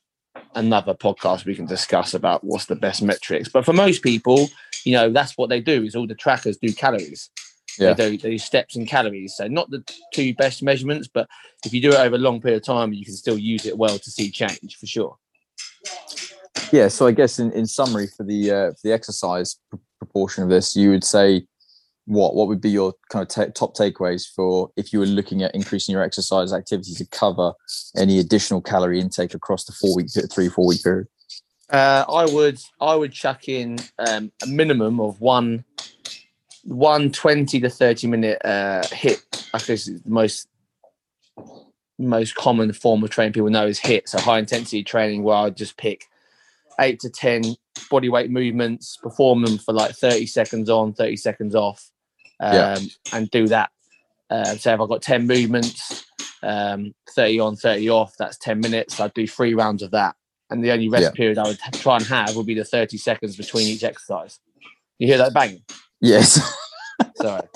another 0.56 0.94
podcast 0.94 1.44
we 1.44 1.54
can 1.54 1.66
discuss 1.66 2.14
about 2.14 2.44
what's 2.44 2.66
the 2.66 2.76
best 2.76 3.02
metrics. 3.02 3.48
But 3.48 3.64
for 3.64 3.72
most 3.72 4.02
people, 4.02 4.48
you 4.84 4.92
know, 4.92 5.10
that's 5.10 5.36
what 5.36 5.48
they 5.48 5.60
do. 5.60 5.84
Is 5.84 5.94
all 5.94 6.06
the 6.06 6.14
trackers 6.14 6.56
do 6.56 6.72
calories. 6.72 7.30
Yeah. 7.78 7.94
They 7.94 8.16
do, 8.16 8.38
steps 8.38 8.76
and 8.76 8.86
calories. 8.86 9.34
So 9.36 9.48
not 9.48 9.70
the 9.70 9.82
two 10.12 10.34
best 10.34 10.62
measurements, 10.62 11.08
but 11.12 11.28
if 11.64 11.72
you 11.72 11.80
do 11.80 11.90
it 11.90 11.98
over 11.98 12.16
a 12.16 12.18
long 12.18 12.40
period 12.40 12.58
of 12.58 12.62
time, 12.64 12.92
you 12.92 13.04
can 13.04 13.14
still 13.14 13.38
use 13.38 13.66
it 13.66 13.76
well 13.76 13.98
to 13.98 14.10
see 14.10 14.30
change 14.30 14.76
for 14.78 14.86
sure. 14.86 15.16
Yeah. 16.72 16.88
So 16.88 17.06
I 17.06 17.12
guess 17.12 17.38
in, 17.38 17.52
in 17.52 17.66
summary 17.66 18.06
for 18.06 18.24
the 18.24 18.50
uh, 18.50 18.70
for 18.72 18.80
the 18.84 18.92
exercise 18.92 19.56
pr- 19.70 19.76
proportion 19.98 20.44
of 20.44 20.50
this, 20.50 20.76
you 20.76 20.90
would 20.90 21.04
say 21.04 21.46
what 22.06 22.34
what 22.34 22.48
would 22.48 22.60
be 22.60 22.70
your 22.70 22.92
kind 23.10 23.22
of 23.22 23.28
ta 23.28 23.46
top 23.54 23.74
takeaways 23.76 24.26
for 24.34 24.70
if 24.76 24.92
you 24.92 24.98
were 24.98 25.06
looking 25.06 25.42
at 25.42 25.54
increasing 25.54 25.92
your 25.92 26.02
exercise 26.02 26.52
activity 26.52 26.94
to 26.94 27.06
cover 27.06 27.52
any 27.96 28.18
additional 28.18 28.60
calorie 28.60 29.00
intake 29.00 29.34
across 29.34 29.64
the 29.64 29.72
four 29.72 29.96
week 29.96 30.06
three 30.30 30.48
four 30.48 30.66
week 30.66 30.82
period? 30.82 31.06
Uh, 31.70 32.04
I 32.08 32.26
would 32.26 32.58
I 32.80 32.94
would 32.94 33.12
chuck 33.12 33.48
in 33.48 33.78
um, 33.98 34.30
a 34.42 34.46
minimum 34.46 35.00
of 35.00 35.20
one 35.20 35.64
one 36.64 37.10
20 37.12 37.60
to 37.60 37.70
30 37.70 38.06
minute 38.08 38.38
uh, 38.44 38.82
HIIT. 38.84 39.20
I 39.54 39.58
guess 39.58 39.88
is 39.88 40.02
the 40.02 40.10
most 40.10 40.48
most 41.98 42.34
common 42.34 42.72
form 42.72 43.04
of 43.04 43.10
training 43.10 43.32
people 43.32 43.50
know 43.50 43.66
is 43.66 43.80
HIIT. 43.80 44.08
So 44.08 44.18
high 44.18 44.38
intensity 44.38 44.82
training 44.82 45.22
where 45.22 45.36
I 45.36 45.50
just 45.50 45.76
pick 45.76 46.06
eight 46.80 47.00
to 47.00 47.10
ten 47.10 47.56
body 47.90 48.08
weight 48.08 48.30
movements, 48.30 48.96
perform 48.96 49.42
them 49.42 49.58
for 49.58 49.72
like 49.72 49.94
30 49.94 50.26
seconds 50.26 50.70
on, 50.70 50.92
30 50.92 51.16
seconds 51.16 51.54
off, 51.54 51.90
um, 52.40 52.54
Yeah. 52.56 52.78
and 53.12 53.30
do 53.30 53.48
that. 53.48 53.70
Uh, 54.30 54.56
so 54.56 54.74
if 54.74 54.80
I've 54.80 54.88
got 54.88 55.02
10 55.02 55.26
movements, 55.26 56.04
um, 56.42 56.94
30 57.10 57.40
on, 57.40 57.56
30 57.56 57.88
off, 57.90 58.14
that's 58.18 58.38
10 58.38 58.60
minutes. 58.60 58.98
I'd 58.98 59.14
do 59.14 59.26
three 59.26 59.54
rounds 59.54 59.82
of 59.82 59.92
that. 59.92 60.16
And 60.50 60.64
the 60.64 60.72
only 60.72 60.88
rest 60.88 61.04
Yeah. 61.04 61.10
period 61.10 61.38
I 61.38 61.46
would 61.46 61.58
try 61.74 61.96
and 61.96 62.06
have 62.06 62.36
would 62.36 62.46
be 62.46 62.54
the 62.54 62.64
30 62.64 62.96
seconds 62.96 63.36
between 63.36 63.68
each 63.68 63.84
exercise. 63.84 64.40
You 64.98 65.06
hear 65.06 65.18
that 65.18 65.34
bang? 65.34 65.62
Yes. 66.04 66.38
Sorry. 67.16 67.48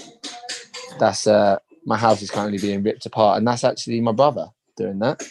That's 0.98 1.26
uh 1.26 1.58
my 1.84 1.96
house 1.96 2.22
is 2.22 2.30
currently 2.30 2.58
being 2.58 2.82
ripped 2.82 3.06
apart, 3.06 3.38
and 3.38 3.46
that's 3.46 3.62
actually 3.62 4.00
my 4.00 4.12
brother 4.12 4.48
doing 4.76 4.98
that. 5.00 5.22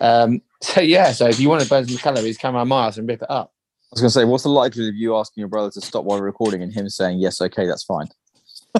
Um 0.00 0.42
so 0.60 0.80
yeah, 0.80 1.12
so 1.12 1.26
if 1.28 1.38
you 1.38 1.48
want 1.48 1.62
to 1.62 1.68
burn 1.68 1.86
some 1.86 1.96
calories, 1.98 2.36
come 2.36 2.56
around 2.56 2.68
my 2.68 2.82
house 2.84 2.96
and 2.96 3.08
rip 3.08 3.22
it 3.22 3.30
up. 3.30 3.52
I 3.52 3.94
was 3.94 4.00
going 4.00 4.08
to 4.08 4.14
say, 4.14 4.24
what's 4.24 4.42
the 4.42 4.48
likelihood 4.48 4.88
of 4.88 4.96
you 4.96 5.14
asking 5.14 5.42
your 5.42 5.48
brother 5.48 5.70
to 5.70 5.80
stop 5.80 6.04
while 6.04 6.20
recording 6.20 6.62
and 6.62 6.72
him 6.72 6.88
saying, 6.88 7.20
yes, 7.20 7.40
okay, 7.40 7.64
that's 7.66 7.84
fine? 7.84 8.08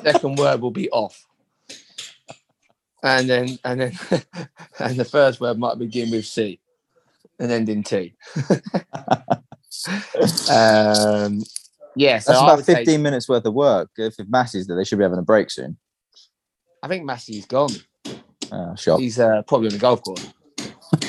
Second 0.03 0.39
word 0.39 0.61
will 0.61 0.73
be 0.73 0.91
off. 0.91 1.25
And 3.05 3.31
then 3.31 3.59
and 3.65 3.81
then 3.81 3.93
and 4.81 4.97
the 4.97 5.05
first 5.05 5.41
word 5.41 5.59
might 5.59 5.79
begin 5.79 6.11
with 6.11 6.27
C 6.27 6.59
and 7.39 7.53
end 7.53 7.69
in 7.69 7.85
T. 7.85 8.17
um 10.51 11.45
yeah, 11.97 12.19
so 12.19 12.33
That's 12.33 12.43
I 12.43 12.45
about 12.47 12.57
would 12.57 12.65
say- 12.67 12.75
15 12.77 13.03
minutes 13.03 13.29
worth 13.29 13.45
of 13.45 13.55
work. 13.55 13.91
If, 13.97 14.19
if 14.19 14.29
Massey's 14.29 14.67
there, 14.67 14.77
they 14.77 14.85
should 14.85 14.99
be 14.99 15.05
having 15.05 15.19
a 15.19 15.23
break 15.23 15.51
soon. 15.51 15.77
I 16.83 16.89
think 16.89 17.05
Massey's 17.05 17.47
gone. 17.47 17.71
Uh, 18.53 18.75
shop. 18.77 19.01
He's 19.01 19.19
uh, 19.19 19.43
probably 19.43 19.69
on 19.69 19.73
the 19.73 19.79
golf 19.79 20.03
course. 20.03 20.33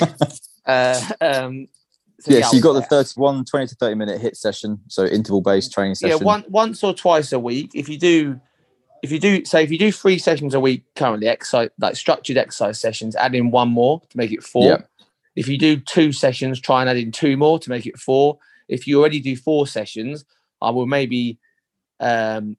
uh, 0.66 1.00
um, 1.20 1.68
so 2.20 2.32
yeah, 2.32 2.46
so 2.46 2.56
you 2.56 2.62
got 2.62 2.74
would 2.74 2.82
the 2.84 3.02
say- 3.04 3.14
31, 3.14 3.44
20 3.44 3.66
to 3.68 3.74
30 3.74 3.94
minute 3.94 4.20
HIIT 4.22 4.36
session. 4.36 4.80
So 4.88 5.04
interval 5.04 5.42
based 5.42 5.72
training 5.72 5.96
yeah 6.00 6.10
session. 6.12 6.24
one, 6.24 6.44
once 6.48 6.82
or 6.82 6.94
twice 6.94 7.32
a 7.32 7.38
week 7.38 7.70
if 7.74 7.88
you 7.88 7.98
do 7.98 8.40
if 9.02 9.12
you 9.12 9.20
do 9.20 9.44
say 9.44 9.62
if 9.62 9.70
you 9.70 9.78
do 9.78 9.92
three 9.92 10.18
sessions 10.18 10.54
a 10.54 10.60
week 10.60 10.82
currently 10.96 11.28
exercise 11.28 11.68
like 11.78 11.94
structured 11.94 12.38
exercise 12.38 12.80
sessions 12.80 13.14
add 13.16 13.34
in 13.34 13.50
one 13.50 13.68
more 13.68 14.00
to 14.08 14.16
make 14.16 14.32
it 14.32 14.42
four 14.42 14.64
Yeah. 14.64 14.78
if 15.36 15.46
you 15.46 15.58
do 15.58 15.76
two 15.76 16.10
sessions 16.12 16.58
try 16.60 16.80
and 16.80 16.88
add 16.90 16.96
in 16.96 17.12
two 17.12 17.36
more 17.36 17.58
to 17.58 17.68
make 17.70 17.86
it 17.86 17.98
four 17.98 18.38
if 18.68 18.86
you 18.86 18.98
already 18.98 19.20
do 19.20 19.36
four 19.36 19.66
sessions 19.66 20.24
i 20.60 20.70
will 20.70 20.86
maybe 20.86 21.38
um 22.00 22.56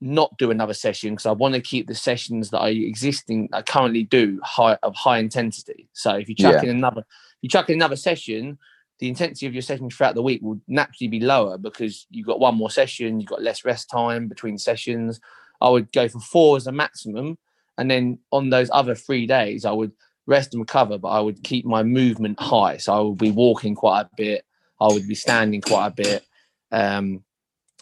not 0.00 0.36
do 0.38 0.50
another 0.50 0.74
session 0.74 1.10
because 1.10 1.26
i 1.26 1.32
want 1.32 1.54
to 1.54 1.60
keep 1.60 1.86
the 1.86 1.94
sessions 1.94 2.50
that 2.50 2.60
i 2.60 2.68
existing 2.68 3.48
i 3.52 3.60
currently 3.62 4.04
do 4.04 4.40
high 4.44 4.78
of 4.82 4.94
high 4.94 5.18
intensity 5.18 5.88
so 5.92 6.14
if 6.14 6.28
you 6.28 6.34
chuck 6.34 6.62
Yeah. 6.62 6.70
in 6.70 6.76
another 6.76 7.00
if 7.00 7.38
you 7.42 7.48
chuck 7.48 7.68
in 7.68 7.76
another 7.76 7.96
session 7.96 8.58
the 8.98 9.08
intensity 9.08 9.46
of 9.46 9.52
your 9.54 9.62
sessions 9.62 9.94
throughout 9.94 10.14
the 10.14 10.22
week 10.22 10.42
will 10.42 10.60
naturally 10.66 11.08
be 11.08 11.20
lower 11.20 11.56
because 11.56 12.06
you've 12.10 12.26
got 12.26 12.40
one 12.40 12.56
more 12.56 12.70
session, 12.70 13.20
you've 13.20 13.28
got 13.28 13.42
less 13.42 13.64
rest 13.64 13.88
time 13.88 14.26
between 14.26 14.58
sessions. 14.58 15.20
I 15.60 15.68
would 15.68 15.92
go 15.92 16.08
for 16.08 16.18
four 16.20 16.56
as 16.56 16.66
a 16.66 16.72
maximum. 16.72 17.38
And 17.76 17.88
then 17.88 18.18
on 18.32 18.50
those 18.50 18.70
other 18.72 18.96
three 18.96 19.26
days, 19.26 19.64
I 19.64 19.70
would 19.70 19.92
rest 20.26 20.52
and 20.52 20.60
recover, 20.60 20.98
but 20.98 21.08
I 21.08 21.20
would 21.20 21.44
keep 21.44 21.64
my 21.64 21.84
movement 21.84 22.40
high. 22.40 22.78
So 22.78 22.92
I 22.92 23.00
would 23.00 23.18
be 23.18 23.30
walking 23.30 23.76
quite 23.76 24.00
a 24.00 24.10
bit, 24.16 24.44
I 24.80 24.88
would 24.88 25.06
be 25.06 25.14
standing 25.14 25.60
quite 25.60 25.86
a 25.86 25.90
bit, 25.92 26.24
um, 26.72 27.22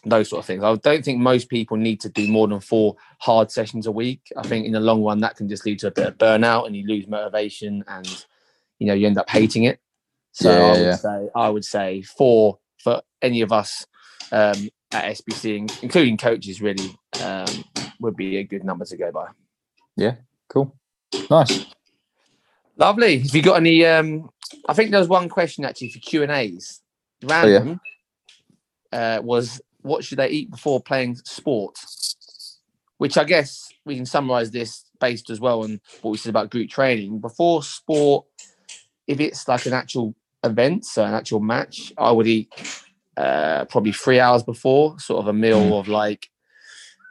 those 0.09 0.29
sort 0.29 0.39
of 0.39 0.45
things. 0.45 0.63
I 0.63 0.75
don't 0.75 1.03
think 1.03 1.19
most 1.19 1.49
people 1.49 1.77
need 1.77 2.01
to 2.01 2.09
do 2.09 2.27
more 2.27 2.47
than 2.47 2.59
four 2.59 2.95
hard 3.19 3.51
sessions 3.51 3.87
a 3.87 3.91
week. 3.91 4.21
I 4.37 4.43
think 4.47 4.65
in 4.65 4.71
the 4.73 4.79
long 4.79 5.03
run, 5.03 5.19
that 5.21 5.35
can 5.35 5.49
just 5.49 5.65
lead 5.65 5.79
to 5.79 5.87
a 5.87 5.91
bit 5.91 6.07
of 6.07 6.17
burnout 6.17 6.67
and 6.67 6.75
you 6.75 6.85
lose 6.87 7.07
motivation 7.07 7.83
and, 7.87 8.25
you 8.79 8.87
know, 8.87 8.93
you 8.93 9.07
end 9.07 9.17
up 9.17 9.29
hating 9.29 9.63
it. 9.63 9.79
So 10.31 10.51
Yeah, 10.51 10.65
I 10.65 10.71
would 10.71 10.81
yeah. 10.81 10.95
say 10.95 11.29
I 11.35 11.49
would 11.49 11.65
say 11.65 12.01
four 12.03 12.59
for 12.77 13.01
any 13.21 13.41
of 13.41 13.51
us 13.51 13.85
um, 14.31 14.69
at 14.91 15.17
SBC, 15.17 15.81
including 15.81 16.17
coaches, 16.17 16.61
really 16.61 16.95
um, 17.23 17.47
would 17.99 18.15
be 18.15 18.37
a 18.37 18.43
good 18.43 18.63
number 18.63 18.85
to 18.85 18.97
go 18.97 19.11
by. 19.11 19.27
Yeah, 19.95 20.15
cool. 20.47 20.75
Nice. 21.29 21.65
Lovely. 22.77 23.19
Have 23.19 23.35
you 23.35 23.41
got 23.41 23.57
any? 23.57 23.83
Um, 23.83 24.29
I 24.69 24.73
think 24.73 24.91
there 24.91 24.99
was 24.99 25.09
one 25.09 25.27
question 25.27 25.65
actually 25.65 25.89
for 25.89 25.99
Q 25.99 26.23
and 26.23 26.31
A's. 26.31 26.81
Random 27.23 27.81
uh, 28.91 29.19
was 29.23 29.59
what 29.87 30.03
should 30.03 30.19
they 30.19 30.29
eat 30.29 30.51
before 30.51 30.81
playing 30.81 31.15
sport? 31.15 31.77
Which 32.97 33.17
I 33.17 33.23
guess 33.23 33.71
we 33.85 33.95
can 33.95 34.05
summarize 34.05 34.51
this 34.51 34.85
based 34.99 35.29
as 35.29 35.39
well 35.39 35.63
on 35.63 35.79
what 36.01 36.11
we 36.11 36.17
said 36.17 36.29
about 36.29 36.49
group 36.49 36.69
training. 36.69 37.19
Before 37.19 37.63
sport, 37.63 38.25
if 39.07 39.19
it's 39.19 39.47
like 39.47 39.65
an 39.65 39.73
actual 39.73 40.15
event, 40.43 40.85
so 40.85 41.03
an 41.03 41.13
actual 41.13 41.39
match, 41.39 41.93
I 41.97 42.11
would 42.11 42.27
eat 42.27 42.51
uh, 43.15 43.65
probably 43.65 43.91
three 43.91 44.19
hours 44.19 44.43
before, 44.43 44.99
sort 44.99 45.19
of 45.19 45.27
a 45.27 45.33
meal 45.33 45.79
of 45.79 45.87
like 45.87 46.29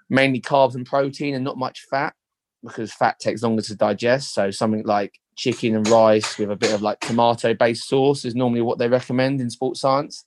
mainly 0.09 0.41
carbs 0.41 0.75
and 0.75 0.87
protein 0.87 1.35
and 1.35 1.45
not 1.45 1.57
much 1.57 1.85
fat 1.91 2.15
because 2.63 2.93
fat 2.93 3.19
takes 3.19 3.43
longer 3.43 3.63
to 3.63 3.75
digest. 3.75 4.35
So 4.35 4.51
something 4.51 4.85
like 4.85 5.19
chicken 5.37 5.77
and 5.77 5.89
rice 5.89 6.39
with 6.39 6.51
a 6.51 6.57
bit 6.57 6.73
of 6.73 6.83
like 6.83 7.01
tomato 7.01 7.55
based 7.55 7.89
sauce 7.89 8.25
is 8.25 8.35
normally 8.35 8.63
what 8.63 8.79
they 8.79 8.89
recommend 8.89 9.41
in 9.41 9.51
sports 9.51 9.81
science. 9.81 10.25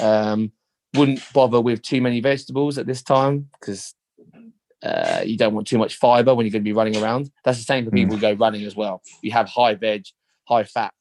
Um, 0.00 0.52
wouldn't 0.94 1.20
bother 1.32 1.60
with 1.60 1.82
too 1.82 2.00
many 2.00 2.20
vegetables 2.20 2.78
at 2.78 2.86
this 2.86 3.02
time 3.02 3.48
because 3.60 3.94
uh, 4.82 5.22
you 5.24 5.36
don't 5.36 5.54
want 5.54 5.66
too 5.66 5.78
much 5.78 5.96
fiber 5.96 6.34
when 6.34 6.44
you're 6.44 6.52
going 6.52 6.62
to 6.62 6.68
be 6.68 6.72
running 6.72 6.96
around. 6.96 7.30
That's 7.44 7.58
the 7.58 7.64
same 7.64 7.84
for 7.84 7.90
Mm. 7.92 7.94
people 7.94 8.16
who 8.16 8.20
go 8.20 8.32
running 8.32 8.64
as 8.64 8.74
well. 8.76 9.00
You 9.22 9.32
have 9.32 9.48
high 9.48 9.74
veg, 9.74 10.04
high 10.48 10.64
fat, 10.64 10.92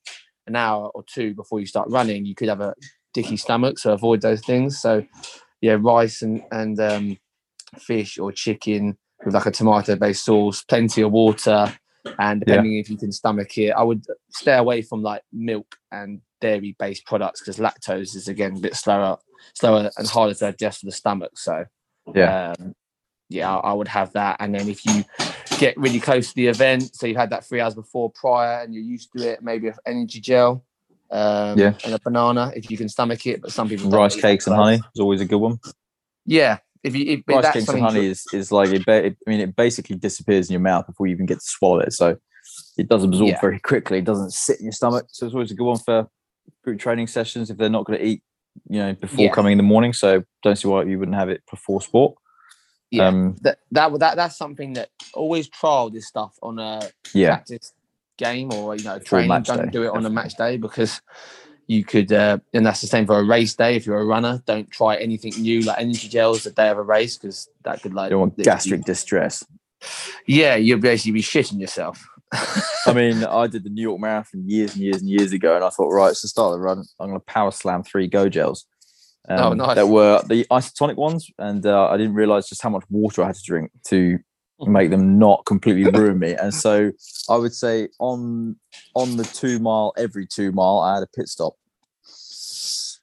an 0.47 0.55
hour 0.55 0.89
or 0.93 1.03
two 1.03 1.33
before 1.33 1.59
you 1.59 1.65
start 1.65 1.89
running, 1.89 2.25
you 2.25 2.35
could 2.35 2.49
have 2.49 2.61
a 2.61 2.73
dicky 3.13 3.37
stomach. 3.37 3.79
So 3.79 3.93
avoid 3.93 4.21
those 4.21 4.41
things. 4.41 4.79
So 4.79 5.05
yeah, 5.61 5.77
rice 5.79 6.21
and 6.21 6.43
and 6.51 6.79
um, 6.79 7.17
fish 7.77 8.17
or 8.19 8.31
chicken 8.31 8.97
with 9.25 9.35
like 9.35 9.45
a 9.45 9.51
tomato 9.51 9.95
based 9.95 10.25
sauce, 10.25 10.63
plenty 10.63 11.01
of 11.01 11.11
water, 11.11 11.73
and 12.19 12.39
depending 12.39 12.77
if 12.77 12.89
you 12.89 12.97
can 12.97 13.11
stomach 13.11 13.57
it, 13.57 13.69
I 13.71 13.83
would 13.83 14.05
stay 14.31 14.55
away 14.57 14.81
from 14.81 15.01
like 15.03 15.21
milk 15.31 15.75
and 15.91 16.21
dairy 16.39 16.75
based 16.79 17.05
products 17.05 17.41
because 17.41 17.57
lactose 17.57 18.15
is 18.15 18.27
again 18.27 18.55
a 18.57 18.59
bit 18.59 18.75
slower, 18.75 19.17
slower 19.53 19.89
and 19.97 20.07
harder 20.07 20.33
to 20.33 20.39
digest 20.51 20.79
for 20.79 20.85
the 20.85 20.91
stomach. 20.91 21.37
So 21.37 21.65
Yeah. 22.13 22.53
um, 22.59 22.75
yeah, 23.29 23.55
I, 23.55 23.71
I 23.71 23.73
would 23.73 23.87
have 23.87 24.13
that. 24.13 24.37
And 24.39 24.53
then 24.53 24.67
if 24.67 24.85
you 24.85 25.03
get 25.57 25.77
really 25.77 25.99
close 25.99 26.29
to 26.29 26.35
the 26.35 26.47
event, 26.47 26.95
so 26.95 27.07
you've 27.07 27.17
had 27.17 27.29
that 27.29 27.45
three 27.45 27.61
hours 27.61 27.75
before 27.75 28.11
prior 28.11 28.61
and 28.61 28.73
you're 28.73 28.83
used 28.83 29.11
to 29.13 29.21
it, 29.21 29.41
maybe 29.41 29.67
an 29.67 29.75
energy 29.85 30.19
gel. 30.19 30.65
Um, 31.09 31.59
Yeah. 31.59 31.73
and 31.83 31.93
a 31.93 31.99
banana 31.99 32.53
if 32.55 32.71
you 32.71 32.77
can 32.77 32.87
stomach 32.87 33.25
it, 33.27 33.41
but 33.41 33.51
some 33.51 33.67
people 33.67 33.89
Rice 33.89 34.15
cakes 34.15 34.47
and 34.47 34.55
honey 34.55 34.81
is 34.95 34.99
always 34.99 35.21
a 35.21 35.25
good 35.25 35.39
one. 35.39 35.59
Yeah, 36.25 36.59
if 36.83 36.95
you 36.95 37.05
if 37.05 37.23
Rice 37.27 37.51
cakes 37.51 37.67
and 37.67 37.81
honey 37.81 38.05
is, 38.07 38.25
is 38.31 38.51
like, 38.51 38.69
it, 38.69 38.85
ba- 38.85 39.05
it, 39.07 39.17
I 39.27 39.29
mean, 39.29 39.41
it 39.41 39.55
basically 39.55 39.97
disappears 39.97 40.49
in 40.49 40.53
your 40.53 40.61
mouth 40.61 40.87
before 40.87 41.07
you 41.07 41.13
even 41.13 41.25
get 41.25 41.39
to 41.39 41.45
swallow 41.45 41.79
it. 41.79 41.93
So 41.93 42.17
it 42.77 42.87
does 42.87 43.03
absorb 43.03 43.31
Yeah. 43.31 43.41
very 43.41 43.59
quickly. 43.59 43.99
It 43.99 44.05
doesn't 44.05 44.31
sit 44.33 44.59
in 44.59 44.65
your 44.65 44.71
stomach. 44.71 45.07
So 45.09 45.25
it's 45.25 45.35
always 45.35 45.51
a 45.51 45.55
good 45.55 45.65
one 45.65 45.79
for 45.79 46.07
group 46.63 46.79
training 46.79 47.07
sessions 47.07 47.49
if 47.49 47.57
they're 47.57 47.69
not 47.69 47.85
going 47.85 47.99
to 47.99 48.05
eat, 48.05 48.23
you 48.69 48.79
know, 48.79 48.93
before 48.93 49.25
Yeah. 49.25 49.31
coming 49.31 49.53
in 49.53 49.57
the 49.57 49.63
morning. 49.63 49.93
So 49.93 50.23
don't 50.43 50.55
see 50.55 50.67
why 50.67 50.83
you 50.83 50.99
wouldn't 50.99 51.17
have 51.17 51.29
it 51.29 51.41
before 51.49 51.81
sport. 51.81 52.15
Yeah. 52.89 53.07
Um, 53.07 53.35
that 53.41 53.59
that 53.71 53.99
that 53.99 54.15
that's 54.17 54.37
something 54.37 54.73
that 54.73 54.89
always 55.13 55.47
trial 55.47 55.89
this 55.89 56.07
stuff 56.07 56.37
on 56.41 56.59
a 56.59 56.89
yeah. 57.13 57.35
practice 57.35 57.73
game 58.17 58.51
or 58.53 58.75
you 58.75 58.83
know 58.83 58.99
training. 58.99 59.29
Don't 59.43 59.65
day, 59.65 59.71
do 59.71 59.83
it 59.83 59.89
on 59.89 60.05
a 60.05 60.09
match 60.09 60.35
day 60.35 60.57
because 60.57 61.01
you 61.67 61.85
could, 61.85 62.11
uh, 62.11 62.37
and 62.53 62.65
that's 62.65 62.81
the 62.81 62.87
same 62.87 63.05
for 63.05 63.17
a 63.17 63.23
race 63.23 63.55
day. 63.55 63.77
If 63.77 63.85
you're 63.85 63.99
a 63.99 64.05
runner, 64.05 64.43
don't 64.45 64.69
try 64.69 64.97
anything 64.97 65.33
new 65.41 65.61
like 65.61 65.79
energy 65.79 66.09
gels 66.09 66.43
the 66.43 66.51
day 66.51 66.67
of 66.67 66.77
a 66.77 66.81
race 66.81 67.17
because 67.17 67.47
that 67.63 67.81
could 67.81 67.93
like 67.93 68.07
You 68.07 68.17
don't 68.17 68.19
want 68.19 68.37
gastric 68.37 68.83
distress. 68.83 69.45
Yeah, 70.27 70.55
you'll 70.55 70.79
basically 70.79 71.13
be 71.13 71.21
shitting 71.21 71.59
yourself. 71.59 72.05
I 72.85 72.93
mean, 72.93 73.23
I 73.23 73.47
did 73.47 73.63
the 73.63 73.69
New 73.69 73.81
York 73.81 73.99
Marathon 73.99 74.47
years 74.47 74.73
and 74.73 74.83
years 74.83 75.01
and 75.01 75.09
years 75.09 75.33
ago, 75.33 75.55
and 75.55 75.63
I 75.63 75.69
thought, 75.69 75.89
right, 75.89 76.15
to 76.15 76.27
start 76.27 76.53
of 76.53 76.59
the 76.59 76.63
run, 76.63 76.83
I'm 76.99 77.09
going 77.09 77.19
to 77.19 77.25
power 77.25 77.51
slam 77.51 77.83
three 77.83 78.07
Go 78.07 78.29
gels. 78.29 78.65
Um, 79.27 79.39
Oh, 79.39 79.53
nice. 79.53 79.75
That 79.75 79.87
were 79.87 80.21
the 80.25 80.45
isotonic 80.51 80.95
ones, 80.95 81.29
and 81.37 81.65
uh, 81.65 81.89
I 81.89 81.97
didn't 81.97 82.13
realize 82.13 82.47
just 82.47 82.61
how 82.61 82.69
much 82.69 82.83
water 82.89 83.23
I 83.23 83.27
had 83.27 83.35
to 83.35 83.43
drink 83.43 83.71
to 83.87 84.17
make 84.67 84.91
them 84.91 85.17
not 85.17 85.45
completely 85.45 85.89
ruin 85.91 86.19
me. 86.19 86.33
And 86.35 86.53
so 86.53 86.91
I 87.29 87.35
would 87.35 87.53
say 87.53 87.89
on 87.99 88.55
on 88.95 89.17
the 89.17 89.23
two 89.23 89.59
mile, 89.59 89.93
every 89.97 90.27
two 90.27 90.51
mile, 90.51 90.79
I 90.79 90.95
had 90.95 91.03
a 91.03 91.07
pit 91.07 91.27
stop. 91.27 91.53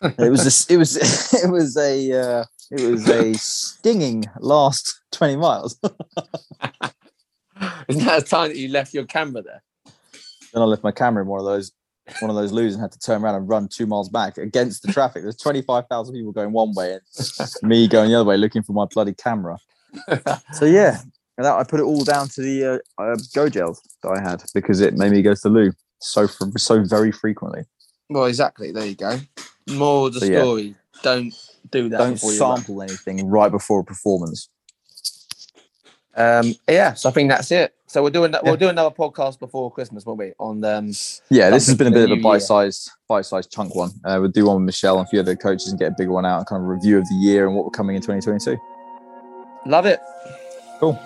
It 0.02 0.30
was 0.30 0.46
a, 0.46 0.72
it 0.72 0.76
was 0.76 0.96
it 1.44 1.50
was 1.50 1.76
a 1.76 2.12
uh, 2.12 2.44
it 2.70 2.90
was 2.90 3.08
a 3.08 3.34
stinging 3.34 4.24
last 4.40 5.00
twenty 5.12 5.36
miles. 5.36 5.78
Isn't 7.88 8.04
that 8.04 8.24
the 8.24 8.26
time 8.28 8.48
that 8.48 8.56
you 8.56 8.68
left 8.68 8.94
your 8.94 9.04
camera 9.04 9.42
there? 9.42 9.62
then 10.52 10.62
I 10.62 10.64
left 10.64 10.82
my 10.82 10.92
camera 10.92 11.22
in 11.22 11.28
one 11.28 11.40
of 11.40 11.46
those 11.46 11.72
one 12.20 12.30
of 12.30 12.36
those 12.36 12.52
losers 12.52 12.74
and 12.74 12.80
had 12.82 12.92
to 12.92 12.98
turn 12.98 13.22
around 13.22 13.34
and 13.34 13.46
run 13.48 13.68
two 13.68 13.86
miles 13.86 14.08
back 14.08 14.38
against 14.38 14.82
the 14.82 14.90
traffic. 14.90 15.22
There's 15.22 15.36
25,000 15.36 16.14
people 16.14 16.32
going 16.32 16.52
one 16.52 16.72
way 16.72 16.94
and 16.94 17.02
me 17.62 17.86
going 17.86 18.08
the 18.08 18.14
other 18.16 18.24
way 18.24 18.38
looking 18.38 18.62
for 18.62 18.72
my 18.72 18.86
bloody 18.86 19.12
camera. 19.12 19.58
so 20.54 20.64
yeah, 20.64 21.00
and 21.36 21.44
that 21.44 21.54
I 21.54 21.64
put 21.64 21.80
it 21.80 21.82
all 21.82 22.04
down 22.04 22.28
to 22.28 22.40
the 22.40 22.82
uh, 22.98 23.02
uh, 23.02 23.16
go 23.34 23.48
gels 23.50 23.82
that 24.02 24.10
I 24.10 24.20
had 24.20 24.42
because 24.54 24.80
it 24.80 24.94
made 24.94 25.12
me 25.12 25.20
go 25.20 25.34
to 25.34 25.40
the 25.42 25.48
loo 25.50 25.72
so 26.00 26.26
so 26.26 26.82
very 26.82 27.12
frequently. 27.12 27.62
Well, 28.08 28.24
exactly. 28.24 28.72
There 28.72 28.86
you 28.86 28.94
go. 28.94 29.18
More 29.68 30.06
of 30.06 30.14
the 30.14 30.20
So, 30.20 30.26
yeah. 30.26 30.40
story. 30.40 30.74
Don't 31.02 31.34
do 31.70 31.88
that. 31.90 31.98
Don't 31.98 32.14
before 32.14 32.32
you 32.32 32.40
run. 32.40 32.56
sample 32.56 32.82
anything 32.82 33.26
right 33.28 33.50
before 33.50 33.80
a 33.80 33.84
performance. 33.84 34.48
Um, 36.16 36.54
yeah, 36.68 36.94
so 36.94 37.08
I 37.10 37.12
think 37.12 37.30
that's 37.30 37.50
it. 37.52 37.74
So 37.88 38.02
we're 38.02 38.10
doing 38.10 38.32
that. 38.32 38.42
Yeah. 38.44 38.50
We'll 38.50 38.58
do 38.58 38.68
another 38.68 38.94
podcast 38.94 39.38
before 39.38 39.72
Christmas, 39.72 40.04
won't 40.04 40.18
we? 40.18 40.34
On 40.38 40.62
um, 40.62 40.92
Yeah, 41.30 41.48
this 41.48 41.66
has 41.66 41.74
been 41.74 41.86
a 41.86 41.90
bit 41.90 42.10
of 42.10 42.18
a 42.18 42.20
bite-sized, 42.20 42.90
bite-sized 43.08 43.50
chunk 43.50 43.74
one. 43.74 43.90
Uh, 44.04 44.18
we'll 44.20 44.30
do 44.30 44.44
one 44.44 44.56
with 44.56 44.66
Michelle 44.66 44.98
and 44.98 45.06
a 45.06 45.10
few 45.10 45.20
other 45.20 45.34
coaches 45.34 45.68
and 45.68 45.78
get 45.78 45.92
a 45.92 45.94
big 45.96 46.08
one 46.08 46.26
out, 46.26 46.36
and 46.36 46.46
kind 46.46 46.62
of 46.62 46.68
review 46.68 46.98
of 46.98 47.08
the 47.08 47.14
year 47.14 47.46
and 47.46 47.56
what 47.56 47.64
we're 47.64 47.70
coming 47.70 47.96
in 47.96 48.02
2022. 48.02 48.58
love 49.64 49.86
it. 49.86 50.00
Cool. 50.80 51.00